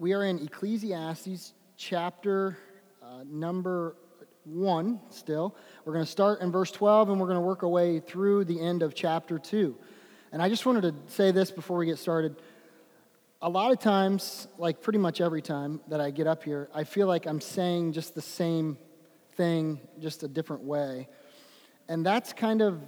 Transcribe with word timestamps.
We 0.00 0.14
are 0.14 0.24
in 0.24 0.38
Ecclesiastes 0.38 1.52
chapter 1.76 2.56
uh, 3.02 3.22
number 3.26 3.96
one 4.44 4.98
still. 5.10 5.54
We're 5.84 5.92
going 5.92 6.06
to 6.06 6.10
start 6.10 6.40
in 6.40 6.50
verse 6.50 6.70
12 6.70 7.10
and 7.10 7.20
we're 7.20 7.26
going 7.26 7.36
to 7.36 7.42
work 7.42 7.62
our 7.64 7.68
way 7.68 8.00
through 8.00 8.46
the 8.46 8.58
end 8.58 8.82
of 8.82 8.94
chapter 8.94 9.38
2. 9.38 9.76
And 10.32 10.40
I 10.40 10.48
just 10.48 10.64
wanted 10.64 10.84
to 10.84 10.94
say 11.12 11.32
this 11.32 11.50
before 11.50 11.76
we 11.76 11.84
get 11.84 11.98
started. 11.98 12.36
A 13.42 13.48
lot 13.50 13.72
of 13.72 13.78
times, 13.78 14.48
like 14.56 14.80
pretty 14.80 14.98
much 14.98 15.20
every 15.20 15.42
time 15.42 15.82
that 15.88 16.00
I 16.00 16.10
get 16.12 16.26
up 16.26 16.44
here, 16.44 16.70
I 16.74 16.84
feel 16.84 17.06
like 17.06 17.26
I'm 17.26 17.42
saying 17.42 17.92
just 17.92 18.14
the 18.14 18.22
same 18.22 18.78
thing, 19.36 19.80
just 19.98 20.22
a 20.22 20.28
different 20.28 20.62
way. 20.62 21.08
And 21.90 22.06
that's 22.06 22.32
kind 22.32 22.62
of 22.62 22.80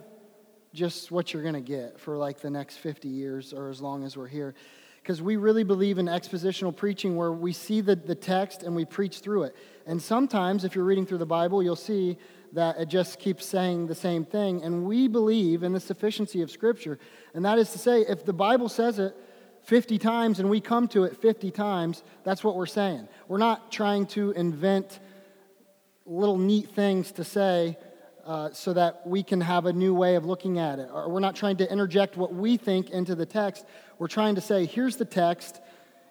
just 0.72 1.10
what 1.10 1.34
you're 1.34 1.42
going 1.42 1.52
to 1.52 1.60
get 1.60 2.00
for 2.00 2.16
like 2.16 2.40
the 2.40 2.48
next 2.48 2.78
50 2.78 3.06
years 3.06 3.52
or 3.52 3.68
as 3.68 3.82
long 3.82 4.02
as 4.02 4.16
we're 4.16 4.28
here 4.28 4.54
because 5.02 5.20
we 5.20 5.36
really 5.36 5.64
believe 5.64 5.98
in 5.98 6.06
expositional 6.06 6.74
preaching 6.74 7.16
where 7.16 7.32
we 7.32 7.52
see 7.52 7.80
the, 7.80 7.96
the 7.96 8.14
text 8.14 8.62
and 8.62 8.74
we 8.74 8.84
preach 8.84 9.18
through 9.18 9.42
it. 9.42 9.56
And 9.84 10.00
sometimes, 10.00 10.64
if 10.64 10.76
you're 10.76 10.84
reading 10.84 11.06
through 11.06 11.18
the 11.18 11.26
Bible, 11.26 11.60
you'll 11.60 11.74
see 11.74 12.16
that 12.52 12.78
it 12.78 12.88
just 12.88 13.18
keeps 13.18 13.44
saying 13.44 13.88
the 13.88 13.94
same 13.94 14.24
thing. 14.24 14.62
And 14.62 14.84
we 14.84 15.08
believe 15.08 15.64
in 15.64 15.72
the 15.72 15.80
sufficiency 15.80 16.40
of 16.42 16.50
Scripture. 16.50 17.00
And 17.34 17.44
that 17.44 17.58
is 17.58 17.72
to 17.72 17.78
say, 17.78 18.02
if 18.02 18.24
the 18.24 18.32
Bible 18.32 18.68
says 18.68 19.00
it 19.00 19.16
50 19.62 19.98
times 19.98 20.38
and 20.38 20.48
we 20.48 20.60
come 20.60 20.86
to 20.88 21.02
it 21.04 21.16
50 21.16 21.50
times, 21.50 22.04
that's 22.22 22.44
what 22.44 22.54
we're 22.54 22.66
saying. 22.66 23.08
We're 23.26 23.38
not 23.38 23.72
trying 23.72 24.06
to 24.08 24.30
invent 24.32 25.00
little 26.06 26.38
neat 26.38 26.68
things 26.68 27.10
to 27.12 27.24
say 27.24 27.76
uh, 28.24 28.52
so 28.52 28.72
that 28.72 29.06
we 29.06 29.22
can 29.22 29.40
have 29.40 29.66
a 29.66 29.72
new 29.72 29.94
way 29.94 30.14
of 30.14 30.24
looking 30.24 30.58
at 30.58 30.78
it. 30.78 30.88
Or 30.92 31.08
we're 31.08 31.20
not 31.20 31.34
trying 31.34 31.56
to 31.56 31.70
interject 31.70 32.16
what 32.16 32.32
we 32.32 32.56
think 32.56 32.90
into 32.90 33.14
the 33.14 33.26
text. 33.26 33.64
We're 34.02 34.08
trying 34.08 34.34
to 34.34 34.40
say, 34.40 34.66
here's 34.66 34.96
the 34.96 35.04
text, 35.04 35.60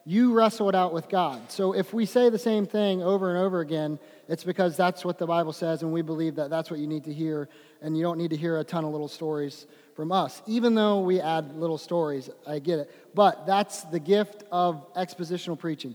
you 0.06 0.32
wrestle 0.32 0.70
it 0.70 0.76
out 0.76 0.94
with 0.94 1.10
God. 1.10 1.52
So 1.52 1.74
if 1.76 1.94
we 1.94 2.06
say 2.06 2.30
the 2.30 2.40
same 2.40 2.66
thing 2.66 3.04
over 3.04 3.30
and 3.30 3.38
over 3.38 3.60
again, 3.60 4.00
it's 4.30 4.46
because 4.46 4.78
that's 4.78 5.04
what 5.04 5.18
the 5.18 5.28
Bible 5.28 5.52
says, 5.52 5.84
and 5.84 5.92
we 5.92 6.02
believe 6.02 6.36
that 6.36 6.50
that's 6.50 6.72
what 6.72 6.80
you 6.80 6.88
need 6.88 7.04
to 7.04 7.14
hear, 7.14 7.50
and 7.82 7.98
you 7.98 8.02
don't 8.02 8.18
need 8.18 8.30
to 8.30 8.38
hear 8.38 8.58
a 8.60 8.64
ton 8.64 8.86
of 8.86 8.92
little 8.92 9.10
stories 9.10 9.68
from 9.94 10.14
us, 10.14 10.42
even 10.48 10.74
though 10.74 11.02
we 11.02 11.20
add 11.20 11.54
little 11.58 11.78
stories. 11.78 12.30
I 12.48 12.60
get 12.60 12.80
it. 12.80 12.96
But 13.14 13.46
that's 13.46 13.82
the 13.84 14.00
gift 14.00 14.46
of 14.54 14.94
expositional 14.94 15.60
preaching. 15.60 15.94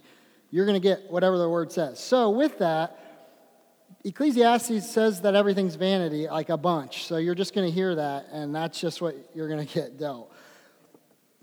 You're 0.51 0.67
going 0.67 0.79
to 0.79 0.87
get 0.87 1.11
whatever 1.11 1.39
the 1.39 1.49
word 1.49 1.73
says. 1.73 1.99
So, 1.99 2.29
with 2.29 2.59
that, 2.59 2.99
Ecclesiastes 4.05 4.87
says 4.91 5.23
that 5.23 5.35
everything's 5.35 5.77
vanity, 5.77 6.29
like 6.29 6.51
a 6.51 6.59
bunch. 6.59 7.07
So 7.07 7.17
you're 7.17 7.35
just 7.35 7.55
going 7.55 7.67
to 7.67 7.75
hear 7.75 7.95
that, 7.95 8.27
and 8.33 8.55
that's 8.55 8.79
just 8.79 9.01
what 9.01 9.17
you're 9.35 9.49
going 9.49 9.67
to 9.67 9.75
get 9.75 9.99
dealt. 9.99 10.31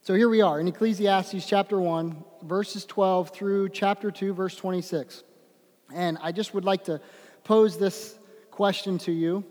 So 0.06 0.16
here 0.16 0.28
we 0.28 0.42
are 0.42 0.59
in 0.59 0.68
Ecclesiastes 0.68 1.48
chapter 1.48 1.80
1, 1.80 2.26
verses 2.42 2.84
12 2.84 3.30
through 3.30 3.70
chapter 3.70 4.12
2, 4.12 4.34
verse 4.34 4.54
26. 4.54 5.23
And 5.96 6.18
I 6.22 6.34
just 6.34 6.54
would 6.54 6.66
like 6.66 6.84
to 6.86 7.00
pose 7.46 7.78
this 7.78 8.20
question 8.52 8.98
to 8.98 9.14
you, 9.14 9.46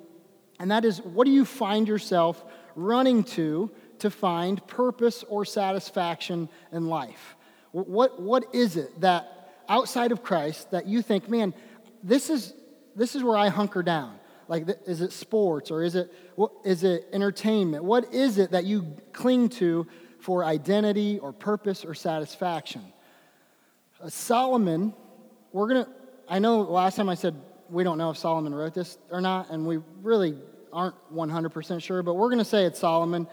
and 0.60 0.70
that 0.70 0.84
is 0.84 1.00
what 1.00 1.24
do 1.24 1.30
you 1.30 1.46
find 1.46 1.88
yourself 1.88 2.44
running 2.76 3.24
to 3.24 3.70
to 4.00 4.10
find 4.10 4.66
purpose 4.66 5.24
or 5.26 5.46
satisfaction 5.46 6.50
in 6.70 6.86
life? 6.86 7.34
What, 7.70 8.20
what 8.20 8.44
is 8.54 8.76
it 8.76 9.00
that 9.00 9.54
outside 9.70 10.12
of 10.12 10.22
Christ 10.22 10.70
that 10.72 10.86
you 10.86 11.00
think, 11.00 11.30
man, 11.30 11.54
this 12.02 12.28
is 12.28 12.52
this 12.94 13.16
is 13.16 13.22
where 13.24 13.38
I 13.38 13.48
hunker 13.48 13.82
down. 13.82 14.18
Like, 14.48 14.68
is 14.86 15.00
it 15.00 15.12
sports 15.12 15.70
or 15.70 15.82
is 15.82 15.94
it, 15.94 16.12
what, 16.34 16.52
is 16.62 16.84
it 16.84 17.06
entertainment? 17.10 17.84
What 17.84 18.12
is 18.12 18.36
it 18.36 18.50
that 18.50 18.66
you 18.66 18.96
cling 19.14 19.48
to 19.50 19.86
for 20.22 20.44
identity 20.44 21.18
or 21.18 21.32
purpose 21.32 21.84
or 21.84 21.94
satisfaction? 21.94 22.82
Uh, 24.00 24.08
Solomon, 24.08 24.94
we're 25.52 25.68
going 25.68 25.84
to, 25.84 25.90
I 26.28 26.38
know 26.38 26.62
last 26.62 26.96
time 26.96 27.08
I 27.08 27.16
said 27.16 27.34
we 27.68 27.82
don't 27.82 27.98
know 27.98 28.10
if 28.10 28.18
Solomon 28.18 28.54
wrote 28.54 28.72
this 28.72 28.98
or 29.10 29.20
not, 29.20 29.50
and 29.50 29.66
we 29.66 29.80
really 30.00 30.36
aren't 30.72 30.94
100% 31.12 31.82
sure, 31.82 32.02
but 32.02 32.14
we're 32.14 32.28
going 32.28 32.38
to 32.38 32.44
say 32.44 32.64
it's 32.64 32.78
Solomon 32.78 33.26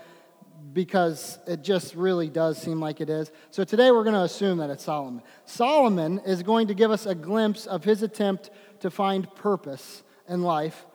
because 0.73 1.37
it 1.47 1.61
just 1.61 1.95
really 1.95 2.27
does 2.27 2.61
seem 2.61 2.79
like 2.79 3.01
it 3.01 3.09
is. 3.09 3.31
So 3.51 3.63
today 3.63 3.91
we're 3.91 4.03
going 4.03 4.15
to 4.15 4.23
assume 4.23 4.57
that 4.57 4.69
it's 4.69 4.83
Solomon. 4.83 5.21
Solomon 5.45 6.19
is 6.25 6.43
going 6.43 6.67
to 6.67 6.73
give 6.73 6.91
us 6.91 7.05
a 7.05 7.15
glimpse 7.15 7.65
of 7.65 7.83
his 7.83 8.01
attempt 8.01 8.49
to 8.79 8.89
find 8.89 9.33
purpose 9.35 10.03
in 10.27 10.41
life, 10.41 10.85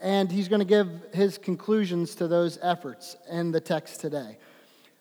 and 0.00 0.30
he's 0.30 0.48
going 0.48 0.60
to 0.60 0.66
give 0.66 0.88
his 1.12 1.38
conclusions 1.38 2.16
to 2.16 2.26
those 2.26 2.58
efforts 2.62 3.16
in 3.30 3.52
the 3.52 3.60
text 3.60 4.00
today. 4.00 4.38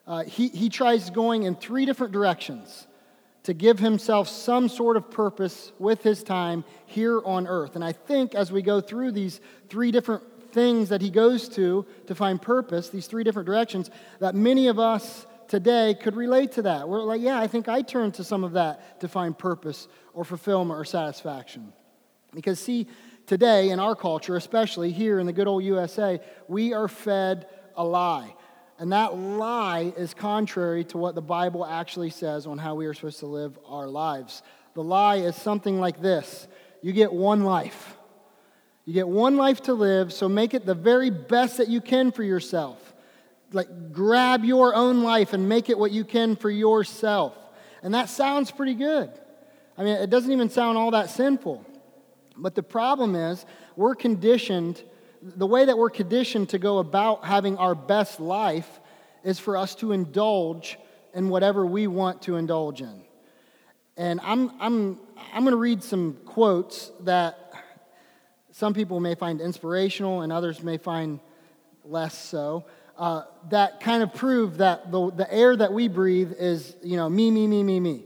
Uh, 0.08 0.24
he, 0.24 0.48
he 0.50 0.70
tries 0.70 1.10
going 1.10 1.44
in 1.44 1.56
three 1.56 1.86
different 1.86 2.14
directions 2.14 2.88
to 3.44 3.54
give 3.54 3.80
himself 3.80 4.28
some 4.28 4.68
sort 4.68 4.98
of 4.98 5.10
purpose 5.10 5.72
with 5.80 6.04
his 6.04 6.24
time 6.24 6.64
here 6.86 7.22
on 7.24 7.48
earth. 7.48 7.76
And 7.76 7.84
I 7.84 7.92
think 7.92 8.36
as 8.36 8.52
we 8.52 8.62
go 8.62 8.82
through 8.82 9.12
these 9.12 9.40
three 9.70 9.92
different 9.92 10.24
things 10.52 10.90
that 10.90 11.02
he 11.02 11.10
goes 11.10 11.48
to 11.50 11.86
to 12.08 12.16
find 12.16 12.42
purpose, 12.42 12.90
these 12.90 13.08
three 13.08 13.24
different 13.24 13.46
directions, 13.46 13.90
that 14.20 14.36
many 14.36 14.68
of 14.68 14.80
us 14.80 15.26
today 15.48 15.96
could 16.00 16.16
relate 16.16 16.54
to 16.54 16.62
that. 16.64 16.88
We're 16.88 17.02
like, 17.02 17.22
yeah, 17.22 17.40
I 17.40 17.48
think 17.48 17.68
I 17.68 17.82
turn 17.82 18.12
to 18.14 18.24
some 18.24 18.44
of 18.44 18.54
that 18.54 19.00
to 19.02 19.08
find 19.08 19.38
purpose 19.38 19.88
or 20.14 20.24
fulfillment 20.24 20.80
or 20.80 20.86
satisfaction. 20.86 21.74
Because, 22.34 22.60
see, 22.60 22.88
today 23.26 23.70
in 23.70 23.80
our 23.80 23.96
culture, 23.96 24.36
especially 24.36 24.92
here 24.92 25.20
in 25.20 25.26
the 25.26 25.34
good 25.34 25.48
old 25.48 25.64
USA, 25.64 26.20
we 26.48 26.74
are 26.74 26.88
fed 26.88 27.48
a 27.76 27.84
lie. 27.84 28.36
And 28.80 28.94
that 28.94 29.18
lie 29.18 29.94
is 29.98 30.14
contrary 30.14 30.86
to 30.86 30.98
what 30.98 31.14
the 31.14 31.22
Bible 31.22 31.66
actually 31.66 32.10
says 32.10 32.48
on 32.48 32.58
how 32.58 32.76
we 32.76 32.86
are 32.86 32.94
supposed 32.94 33.20
to 33.20 33.26
live 33.26 33.60
our 33.68 33.88
lives. 33.88 34.42
The 34.74 34.84
lie 34.84 35.18
is 35.18 35.36
something 35.36 35.80
like 35.80 36.02
this 36.02 36.48
You 36.82 36.94
get 36.94 37.12
one 37.12 37.44
life. 37.44 37.98
You 38.86 38.94
get 38.94 39.08
one 39.08 39.38
life 39.38 39.62
to 39.64 39.74
live, 39.74 40.12
so 40.12 40.28
make 40.28 40.56
it 40.56 40.66
the 40.66 40.74
very 40.74 41.12
best 41.12 41.58
that 41.58 41.68
you 41.68 41.80
can 41.80 42.12
for 42.12 42.24
yourself. 42.24 42.94
Like, 43.52 43.92
grab 43.92 44.44
your 44.44 44.74
own 44.74 45.04
life 45.04 45.34
and 45.34 45.48
make 45.48 45.70
it 45.70 45.78
what 45.78 45.92
you 45.92 46.04
can 46.04 46.36
for 46.36 46.50
yourself. 46.50 47.38
And 47.84 47.94
that 47.94 48.10
sounds 48.10 48.50
pretty 48.50 48.74
good. 48.74 49.12
I 49.78 49.84
mean, 49.84 49.96
it 49.96 50.10
doesn't 50.10 50.32
even 50.32 50.50
sound 50.50 50.78
all 50.78 50.92
that 50.92 51.12
sinful. 51.12 51.64
But 52.36 52.56
the 52.56 52.64
problem 52.64 53.16
is, 53.16 53.46
we're 53.76 53.96
conditioned, 53.96 54.82
the 55.22 55.48
way 55.48 55.66
that 55.66 55.78
we're 55.78 55.90
conditioned 55.90 56.50
to 56.50 56.60
go 56.60 56.80
about 56.80 57.26
having 57.26 57.58
our 57.58 57.76
best 57.76 58.20
life 58.20 58.80
is 59.24 59.40
for 59.40 59.58
us 59.58 59.76
to 59.76 59.92
indulge 59.92 60.78
in 61.14 61.30
whatever 61.30 61.66
we 61.66 61.88
want 61.88 62.22
to 62.24 62.36
indulge 62.36 62.82
in. 62.82 63.02
And 63.98 64.22
I'm, 64.24 64.52
I'm, 64.62 65.00
I'm 65.34 65.44
going 65.44 65.52
to 65.52 65.58
read 65.58 65.84
some 65.84 66.18
quotes 66.26 66.92
that 67.02 67.52
some 68.52 68.74
people 68.74 69.00
may 69.00 69.16
find 69.16 69.42
inspirational 69.42 70.22
and 70.22 70.32
others 70.32 70.64
may 70.64 70.78
find 70.78 71.20
less 71.84 72.18
so. 72.18 72.66
Uh, 72.98 73.24
that 73.50 73.80
kind 73.80 74.04
of 74.04 74.14
prove 74.14 74.58
that 74.58 74.92
the, 74.92 75.12
the 75.12 75.34
air 75.34 75.56
that 75.56 75.72
we 75.72 75.88
breathe 75.88 76.34
is, 76.38 76.76
you 76.84 76.98
know, 76.98 77.10
me, 77.10 77.32
me, 77.32 77.48
me, 77.48 77.64
me, 77.64 77.80
me. 77.80 78.04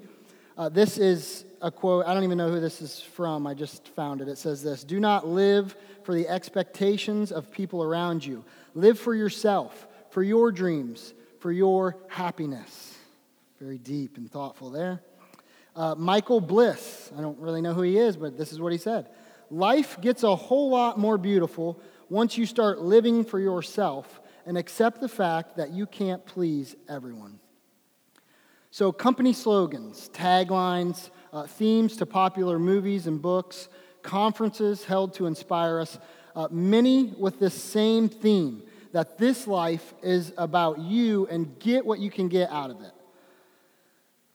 Uh, 0.58 0.70
this 0.70 0.98
is 0.98 1.46
a 1.62 1.72
quote. 1.72 2.06
I 2.06 2.14
don't 2.14 2.24
even 2.24 2.38
know 2.38 2.50
who 2.50 2.60
this 2.60 2.82
is 2.82 3.00
from. 3.00 3.48
I 3.48 3.54
just 3.56 3.88
found 3.90 4.22
it. 4.22 4.28
It 4.28 4.38
says 4.38 4.62
this 4.62 4.84
Do 4.84 5.00
not 5.00 5.28
live 5.28 5.76
for 6.04 6.14
the 6.14 6.28
expectations 6.28 7.32
of 7.32 7.52
people 7.52 7.84
around 7.84 8.26
you. 8.26 8.44
Live 8.74 9.00
for 9.00 9.16
yourself, 9.16 9.88
for 10.10 10.24
your 10.24 10.52
dreams, 10.52 11.14
for 11.40 11.52
your 11.52 11.98
happiness. 12.08 12.98
Very 13.60 13.78
deep 13.78 14.18
and 14.18 14.32
thoughtful 14.32 14.70
there. 14.70 15.02
Uh, 15.76 15.96
Michael 15.96 16.40
Bliss, 16.40 17.12
I 17.18 17.22
don't 17.22 17.40
really 17.40 17.62
know 17.62 17.74
who 17.74 17.82
he 17.82 17.98
is, 17.98 18.16
but 18.16 18.38
this 18.38 18.54
is 18.54 18.62
what 18.62 18.72
he 18.72 18.78
said 18.78 19.08
Life 19.50 20.00
gets 20.02 20.24
a 20.24 20.36
whole 20.36 20.70
lot 20.70 20.98
more 20.98 21.18
beautiful 21.18 21.80
once 22.10 22.38
you 22.38 22.46
start 22.46 22.80
living 22.80 23.24
for 23.24 23.40
yourself 23.40 24.22
and 24.46 24.58
accept 24.58 25.02
the 25.02 25.10
fact 25.10 25.58
that 25.58 25.72
you 25.72 25.86
can't 25.86 26.26
please 26.26 26.76
everyone. 26.90 27.40
So, 28.72 28.92
company 28.92 29.34
slogans, 29.34 30.10
taglines, 30.14 31.12
uh, 31.32 31.46
themes 31.46 31.96
to 31.98 32.06
popular 32.06 32.58
movies 32.58 33.06
and 33.06 33.22
books, 33.22 33.70
conferences 34.04 34.84
held 34.84 35.14
to 35.16 35.26
inspire 35.26 35.80
us, 35.80 35.98
uh, 36.36 36.48
many 36.52 37.14
with 37.18 37.40
the 37.40 37.50
same 37.50 38.10
theme 38.10 38.64
that 38.92 39.18
this 39.18 39.48
life 39.48 39.94
is 40.04 40.32
about 40.38 40.80
you 40.80 41.28
and 41.28 41.60
get 41.60 41.86
what 41.86 42.00
you 42.00 42.12
can 42.12 42.28
get 42.28 42.50
out 42.52 42.70
of 42.70 42.82
it. 42.82 42.92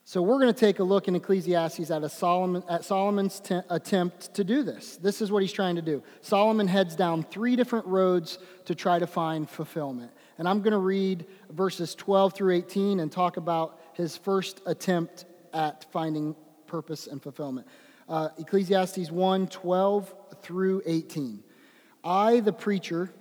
So, 0.05 0.23
we're 0.23 0.41
going 0.41 0.53
to 0.53 0.59
take 0.59 0.79
a 0.79 0.85
look 0.85 1.07
in 1.07 1.15
Ecclesiastes 1.15 1.91
at, 1.91 2.11
Solomon, 2.11 2.63
at 2.67 2.83
Solomon's 2.83 3.41
te- 3.41 3.61
attempt 3.69 4.33
to 4.35 4.43
do 4.43 4.63
this. 4.63 4.97
This 4.97 5.21
is 5.21 5.31
what 5.31 5.43
he's 5.43 5.53
trying 5.53 5.77
to 5.77 5.83
do. 5.83 6.03
Solomon 6.23 6.67
heads 6.67 6.97
down 6.97 7.25
three 7.25 7.57
different 7.57 7.85
roads 7.85 8.39
to 8.65 8.75
try 8.75 8.99
to 8.99 9.07
find 9.07 9.49
fulfillment. 9.49 10.11
And 10.39 10.49
I'm 10.49 10.63
going 10.63 10.73
to 10.73 10.79
read 10.79 11.27
verses 11.51 11.95
12 11.95 12.33
through 12.33 12.55
18 12.55 13.01
and 13.01 13.13
talk 13.13 13.37
about 13.37 13.79
his 13.93 14.17
first 14.17 14.63
attempt 14.65 15.27
at 15.53 15.85
finding 15.93 16.35
purpose 16.67 17.07
and 17.07 17.23
fulfillment. 17.23 17.67
Uh, 18.09 18.31
Ecclesiastes 18.39 19.11
1 19.11 19.49
12 19.49 20.15
through 20.41 20.83
18. 20.87 21.43
I, 22.03 22.41
the 22.41 22.53
preacher, 22.53 23.13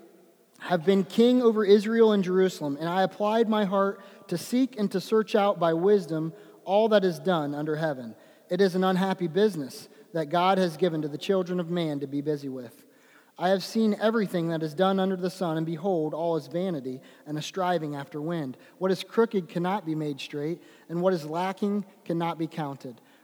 have 0.59 0.85
been 0.85 1.03
king 1.03 1.41
over 1.41 1.65
Israel 1.65 2.13
and 2.13 2.23
Jerusalem, 2.23 2.77
and 2.79 2.87
I 2.87 3.03
applied 3.03 3.49
my 3.49 3.65
heart 3.65 4.01
to 4.29 4.37
seek 4.37 4.79
and 4.79 4.91
to 4.91 5.01
search 5.01 5.35
out 5.35 5.59
by 5.59 5.73
wisdom 5.73 6.33
all 6.63 6.89
that 6.89 7.03
is 7.03 7.19
done 7.19 7.53
under 7.53 7.75
heaven. 7.75 8.15
it 8.49 8.61
is 8.61 8.75
an 8.75 8.83
unhappy 8.83 9.27
business 9.27 9.89
that 10.13 10.29
God 10.29 10.57
has 10.57 10.77
given 10.77 11.01
to 11.01 11.07
the 11.07 11.17
children 11.17 11.59
of 11.59 11.69
man 11.69 11.99
to 11.99 12.07
be 12.07 12.21
busy 12.21 12.49
with. 12.49 12.85
I 13.37 13.49
have 13.49 13.63
seen 13.63 13.95
everything 14.01 14.49
that 14.49 14.63
is 14.63 14.73
done 14.73 14.99
under 14.99 15.15
the 15.15 15.29
sun, 15.29 15.57
and 15.57 15.65
behold, 15.65 16.13
all 16.13 16.37
is 16.37 16.47
vanity 16.47 17.01
and 17.27 17.37
a 17.37 17.41
striving 17.41 17.95
after 17.95 18.19
wind. 18.19 18.57
What 18.79 18.89
is 18.89 19.03
crooked 19.03 19.47
cannot 19.47 19.85
be 19.85 19.95
made 19.95 20.19
straight, 20.19 20.63
and 20.89 21.01
what 21.01 21.13
is 21.13 21.25
lacking 21.25 21.85
cannot 22.03 22.39
be 22.39 22.47
counted. 22.47 22.99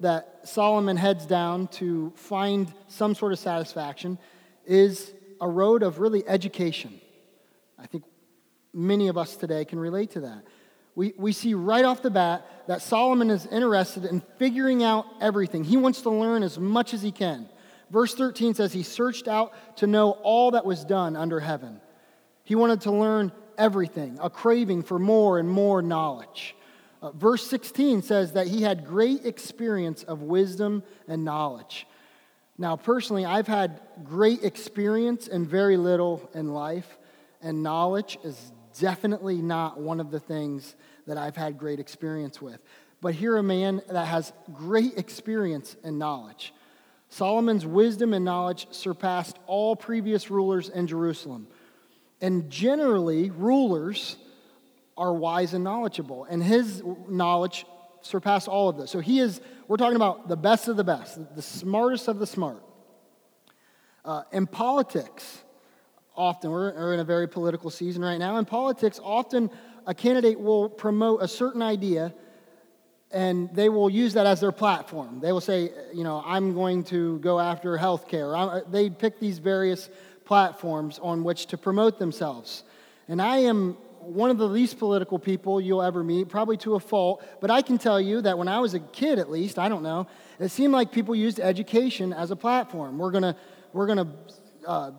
that 0.00 0.40
Solomon 0.44 0.96
heads 0.96 1.26
down 1.26 1.68
to 1.68 2.12
find 2.16 2.72
some 2.88 3.14
sort 3.14 3.32
of 3.32 3.38
satisfaction 3.38 4.18
is 4.66 5.12
a 5.40 5.48
road 5.48 5.82
of 5.82 5.98
really 5.98 6.26
education. 6.26 7.00
I 7.78 7.86
think 7.86 8.04
many 8.72 9.08
of 9.08 9.16
us 9.16 9.36
today 9.36 9.64
can 9.64 9.78
relate 9.78 10.10
to 10.12 10.20
that. 10.20 10.44
We, 10.94 11.14
we 11.16 11.32
see 11.32 11.54
right 11.54 11.84
off 11.84 12.02
the 12.02 12.10
bat 12.10 12.46
that 12.66 12.82
Solomon 12.82 13.30
is 13.30 13.46
interested 13.46 14.04
in 14.04 14.20
figuring 14.38 14.82
out 14.82 15.06
everything. 15.20 15.64
He 15.64 15.76
wants 15.76 16.02
to 16.02 16.10
learn 16.10 16.42
as 16.42 16.58
much 16.58 16.92
as 16.92 17.02
he 17.02 17.12
can. 17.12 17.48
Verse 17.90 18.14
13 18.14 18.54
says 18.54 18.72
he 18.72 18.82
searched 18.82 19.28
out 19.28 19.52
to 19.78 19.86
know 19.86 20.12
all 20.22 20.52
that 20.52 20.64
was 20.64 20.84
done 20.84 21.16
under 21.16 21.40
heaven. 21.40 21.80
He 22.44 22.54
wanted 22.54 22.82
to 22.82 22.92
learn 22.92 23.32
everything, 23.56 24.18
a 24.20 24.30
craving 24.30 24.82
for 24.82 24.98
more 24.98 25.38
and 25.38 25.48
more 25.48 25.82
knowledge. 25.82 26.56
Uh, 27.02 27.12
verse 27.12 27.46
16 27.46 28.02
says 28.02 28.32
that 28.32 28.46
he 28.46 28.62
had 28.62 28.86
great 28.86 29.24
experience 29.24 30.02
of 30.02 30.22
wisdom 30.22 30.82
and 31.08 31.24
knowledge. 31.24 31.86
Now, 32.58 32.76
personally, 32.76 33.24
I've 33.24 33.46
had 33.46 33.80
great 34.04 34.44
experience 34.44 35.26
and 35.26 35.46
very 35.46 35.78
little 35.78 36.28
in 36.34 36.52
life, 36.52 36.98
and 37.40 37.62
knowledge 37.62 38.18
is 38.22 38.52
definitely 38.78 39.36
not 39.36 39.80
one 39.80 39.98
of 39.98 40.10
the 40.10 40.20
things 40.20 40.76
that 41.06 41.16
I've 41.16 41.36
had 41.36 41.58
great 41.58 41.80
experience 41.80 42.40
with. 42.42 42.60
But 43.00 43.14
here, 43.14 43.38
a 43.38 43.42
man 43.42 43.80
that 43.88 44.06
has 44.06 44.34
great 44.52 44.98
experience 44.98 45.74
and 45.82 45.98
knowledge. 45.98 46.52
Solomon's 47.08 47.64
wisdom 47.64 48.12
and 48.12 48.26
knowledge 48.26 48.66
surpassed 48.72 49.38
all 49.46 49.74
previous 49.74 50.30
rulers 50.30 50.68
in 50.68 50.86
Jerusalem. 50.86 51.48
And 52.20 52.50
generally, 52.50 53.30
rulers 53.30 54.16
are 55.00 55.14
wise 55.14 55.54
and 55.54 55.64
knowledgeable, 55.64 56.24
and 56.24 56.42
his 56.42 56.82
knowledge 57.08 57.64
surpassed 58.02 58.48
all 58.48 58.68
of 58.68 58.76
this. 58.76 58.90
So 58.90 59.00
he 59.00 59.18
is, 59.18 59.40
we're 59.66 59.78
talking 59.78 59.96
about 59.96 60.28
the 60.28 60.36
best 60.36 60.68
of 60.68 60.76
the 60.76 60.84
best, 60.84 61.18
the 61.34 61.42
smartest 61.42 62.06
of 62.06 62.18
the 62.18 62.26
smart. 62.26 62.62
Uh, 64.04 64.22
in 64.30 64.46
politics, 64.46 65.42
often, 66.14 66.50
we're, 66.50 66.74
we're 66.74 66.94
in 66.94 67.00
a 67.00 67.04
very 67.04 67.26
political 67.26 67.70
season 67.70 68.02
right 68.02 68.18
now. 68.18 68.36
In 68.36 68.44
politics, 68.44 69.00
often 69.02 69.50
a 69.86 69.94
candidate 69.94 70.38
will 70.38 70.68
promote 70.68 71.22
a 71.22 71.28
certain 71.28 71.62
idea 71.62 72.14
and 73.10 73.52
they 73.54 73.68
will 73.68 73.90
use 73.90 74.14
that 74.14 74.26
as 74.26 74.40
their 74.40 74.52
platform. 74.52 75.18
They 75.20 75.32
will 75.32 75.40
say, 75.40 75.72
you 75.92 76.04
know, 76.04 76.22
I'm 76.24 76.54
going 76.54 76.84
to 76.84 77.18
go 77.18 77.40
after 77.40 77.76
health 77.76 78.06
care. 78.06 78.62
They 78.70 78.88
pick 78.88 79.18
these 79.18 79.38
various 79.38 79.90
platforms 80.24 81.00
on 81.02 81.24
which 81.24 81.46
to 81.46 81.58
promote 81.58 81.98
themselves. 81.98 82.62
And 83.08 83.20
I 83.20 83.38
am 83.38 83.76
one 84.02 84.30
of 84.30 84.38
the 84.38 84.46
least 84.46 84.78
political 84.78 85.18
people 85.18 85.60
you'll 85.60 85.82
ever 85.82 86.02
meet, 86.02 86.28
probably 86.28 86.56
to 86.58 86.74
a 86.74 86.80
fault, 86.80 87.22
but 87.40 87.50
I 87.50 87.62
can 87.62 87.78
tell 87.78 88.00
you 88.00 88.20
that 88.22 88.38
when 88.38 88.48
I 88.48 88.58
was 88.60 88.74
a 88.74 88.80
kid, 88.80 89.18
at 89.18 89.30
least, 89.30 89.58
I 89.58 89.68
don't 89.68 89.82
know, 89.82 90.06
it 90.38 90.50
seemed 90.50 90.72
like 90.72 90.92
people 90.92 91.14
used 91.14 91.38
education 91.38 92.12
as 92.12 92.30
a 92.30 92.36
platform. 92.36 92.98
We're 92.98 93.10
going 93.10 93.22
to 93.22 93.36
we're 93.72 93.86
going 93.86 93.98
to 93.98 94.08
uh, 94.66 94.90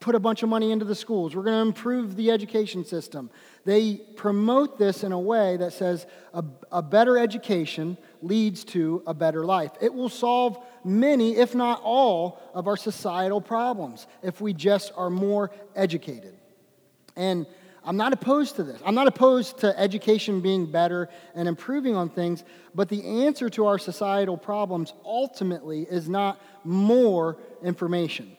put 0.00 0.14
a 0.14 0.20
bunch 0.20 0.42
of 0.42 0.48
money 0.48 0.70
into 0.70 0.84
the 0.84 0.94
schools. 0.94 1.34
We're 1.34 1.42
going 1.42 1.56
to 1.56 1.68
improve 1.68 2.16
the 2.16 2.30
education 2.30 2.84
system. 2.84 3.30
They 3.64 3.96
promote 3.96 4.78
this 4.78 5.04
in 5.04 5.12
a 5.12 5.18
way 5.18 5.56
that 5.58 5.72
says 5.72 6.06
a, 6.32 6.44
a, 6.72 6.82
better 6.82 7.18
education 7.18 7.98
leads 8.22 8.64
to 8.66 9.02
a 9.06 9.12
better 9.12 9.44
life. 9.44 9.72
It 9.80 9.92
will 9.92 10.08
solve 10.08 10.64
many, 10.84 11.36
if 11.36 11.54
not 11.54 11.80
all, 11.82 12.40
of 12.54 12.68
our 12.68 12.76
societal 12.76 13.40
problems 13.40 14.06
if 14.22 14.40
we 14.40 14.54
just 14.54 14.92
are 14.96 15.10
more 15.10 15.50
educated. 15.74 16.34
And 17.16 17.46
I'm 17.86 17.96
not 17.96 18.12
opposed 18.12 18.56
to 18.56 18.64
this. 18.64 18.80
I'm 18.84 18.94
not 18.94 19.06
opposed 19.06 19.58
to 19.58 19.78
education 19.78 20.40
being 20.40 20.66
better 20.66 21.08
and 21.34 21.48
improving 21.48 21.94
on 21.94 22.10
things, 22.10 22.44
but 22.74 22.88
the 22.88 23.24
answer 23.24 23.48
to 23.50 23.66
our 23.66 23.78
societal 23.78 24.36
problems 24.36 24.92
ultimately 25.04 25.82
is 25.82 26.08
not 26.08 26.40
more 26.64 27.38
information 27.62 28.36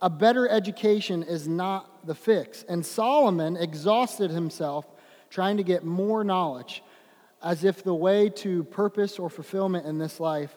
a 0.00 0.08
better 0.08 0.48
education 0.48 1.22
is 1.22 1.46
not 1.46 2.06
the 2.06 2.14
fix. 2.14 2.64
And 2.68 2.84
Solomon 2.84 3.56
exhausted 3.56 4.30
himself 4.30 4.86
trying 5.30 5.56
to 5.58 5.62
get 5.62 5.84
more 5.84 6.24
knowledge 6.24 6.82
as 7.42 7.64
if 7.64 7.82
the 7.82 7.94
way 7.94 8.30
to 8.30 8.64
purpose 8.64 9.18
or 9.18 9.28
fulfillment 9.28 9.86
in 9.86 9.98
this 9.98 10.20
life 10.20 10.56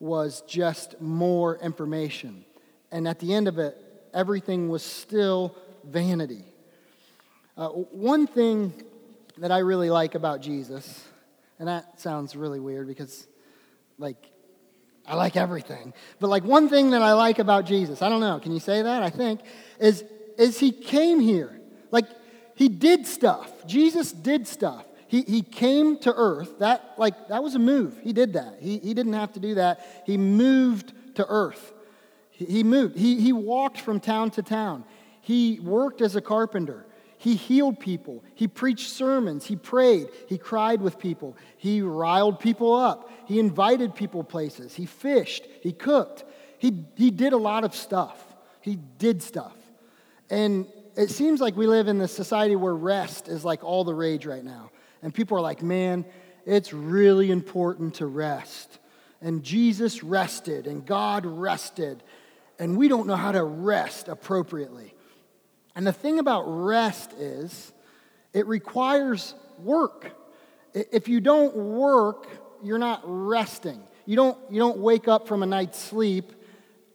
was 0.00 0.42
just 0.42 1.00
more 1.00 1.56
information. 1.58 2.44
And 2.90 3.08
at 3.08 3.18
the 3.18 3.32
end 3.32 3.48
of 3.48 3.58
it, 3.58 3.76
everything 4.12 4.68
was 4.68 4.82
still 4.82 5.56
vanity. 5.84 6.44
Uh, 7.58 7.70
one 7.70 8.28
thing 8.28 8.72
that 9.38 9.50
I 9.50 9.58
really 9.58 9.90
like 9.90 10.14
about 10.14 10.40
Jesus, 10.40 11.04
and 11.58 11.66
that 11.66 12.00
sounds 12.00 12.36
really 12.36 12.60
weird 12.60 12.86
because, 12.86 13.26
like, 13.98 14.30
I 15.04 15.16
like 15.16 15.36
everything. 15.36 15.92
But 16.20 16.28
like 16.28 16.44
one 16.44 16.68
thing 16.68 16.90
that 16.90 17.02
I 17.02 17.14
like 17.14 17.40
about 17.40 17.66
Jesus, 17.66 18.00
I 18.00 18.08
don't 18.08 18.20
know, 18.20 18.38
can 18.38 18.52
you 18.52 18.60
say 18.60 18.82
that? 18.82 19.02
I 19.02 19.10
think, 19.10 19.40
is, 19.80 20.04
is 20.38 20.60
he 20.60 20.70
came 20.70 21.18
here. 21.18 21.60
Like 21.90 22.04
he 22.54 22.68
did 22.68 23.06
stuff. 23.08 23.50
Jesus 23.66 24.12
did 24.12 24.46
stuff. 24.46 24.84
He, 25.08 25.22
he 25.22 25.42
came 25.42 25.98
to 26.00 26.14
earth. 26.14 26.60
That 26.60 26.94
like 26.98 27.28
that 27.28 27.42
was 27.42 27.54
a 27.54 27.58
move. 27.58 27.98
He 28.02 28.12
did 28.12 28.34
that. 28.34 28.58
He, 28.60 28.78
he 28.78 28.92
didn't 28.92 29.14
have 29.14 29.32
to 29.32 29.40
do 29.40 29.54
that. 29.54 30.04
He 30.04 30.16
moved 30.16 30.92
to 31.16 31.26
earth. 31.26 31.72
He, 32.30 32.44
he 32.44 32.62
moved. 32.62 32.96
He, 32.96 33.18
he 33.20 33.32
walked 33.32 33.80
from 33.80 33.98
town 33.98 34.30
to 34.32 34.42
town. 34.42 34.84
He 35.22 35.58
worked 35.60 36.02
as 36.02 36.14
a 36.14 36.20
carpenter. 36.20 36.84
He 37.18 37.34
healed 37.34 37.80
people. 37.80 38.24
He 38.34 38.46
preached 38.46 38.90
sermons. 38.90 39.44
He 39.44 39.56
prayed. 39.56 40.08
He 40.28 40.38
cried 40.38 40.80
with 40.80 40.98
people. 40.98 41.36
He 41.56 41.82
riled 41.82 42.38
people 42.38 42.74
up. 42.74 43.10
He 43.26 43.40
invited 43.40 43.94
people 43.94 44.22
places. 44.22 44.74
He 44.74 44.86
fished. 44.86 45.44
He 45.60 45.72
cooked. 45.72 46.24
He, 46.58 46.84
he 46.96 47.10
did 47.10 47.32
a 47.32 47.36
lot 47.36 47.64
of 47.64 47.74
stuff. 47.74 48.24
He 48.60 48.76
did 48.98 49.22
stuff. 49.22 49.56
And 50.30 50.66
it 50.96 51.10
seems 51.10 51.40
like 51.40 51.56
we 51.56 51.66
live 51.66 51.88
in 51.88 51.98
this 51.98 52.14
society 52.14 52.56
where 52.56 52.74
rest 52.74 53.28
is 53.28 53.44
like 53.44 53.64
all 53.64 53.84
the 53.84 53.94
rage 53.94 54.24
right 54.24 54.44
now. 54.44 54.70
And 55.02 55.12
people 55.12 55.36
are 55.36 55.40
like, 55.40 55.62
man, 55.62 56.04
it's 56.46 56.72
really 56.72 57.30
important 57.30 57.94
to 57.96 58.06
rest. 58.06 58.78
And 59.20 59.42
Jesus 59.42 60.04
rested, 60.04 60.66
and 60.66 60.86
God 60.86 61.26
rested. 61.26 62.02
And 62.60 62.76
we 62.76 62.88
don't 62.88 63.06
know 63.06 63.16
how 63.16 63.32
to 63.32 63.42
rest 63.42 64.08
appropriately. 64.08 64.94
And 65.78 65.86
the 65.86 65.92
thing 65.92 66.18
about 66.18 66.42
rest 66.42 67.12
is 67.12 67.72
it 68.32 68.48
requires 68.48 69.32
work. 69.60 70.10
If 70.74 71.06
you 71.06 71.20
don't 71.20 71.54
work, 71.54 72.26
you're 72.64 72.80
not 72.80 73.00
resting. 73.04 73.80
You 74.04 74.16
don't, 74.16 74.36
you 74.50 74.58
don't 74.58 74.78
wake 74.78 75.06
up 75.06 75.28
from 75.28 75.44
a 75.44 75.46
night's 75.46 75.78
sleep 75.78 76.32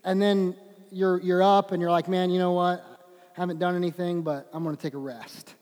and 0.04 0.22
then 0.22 0.58
you're, 0.92 1.18
you're 1.22 1.42
up 1.42 1.72
and 1.72 1.82
you're 1.82 1.92
like, 1.92 2.10
man, 2.10 2.30
you 2.30 2.40
know 2.40 2.52
what? 2.52 2.84
I 3.38 3.40
haven't 3.40 3.58
done 3.58 3.78
anything, 3.78 4.22
but 4.22 4.50
I'm 4.52 4.66
going 4.66 4.76
to 4.76 4.82
take 4.82 4.96
a 4.96 4.98
rest. 4.98 5.56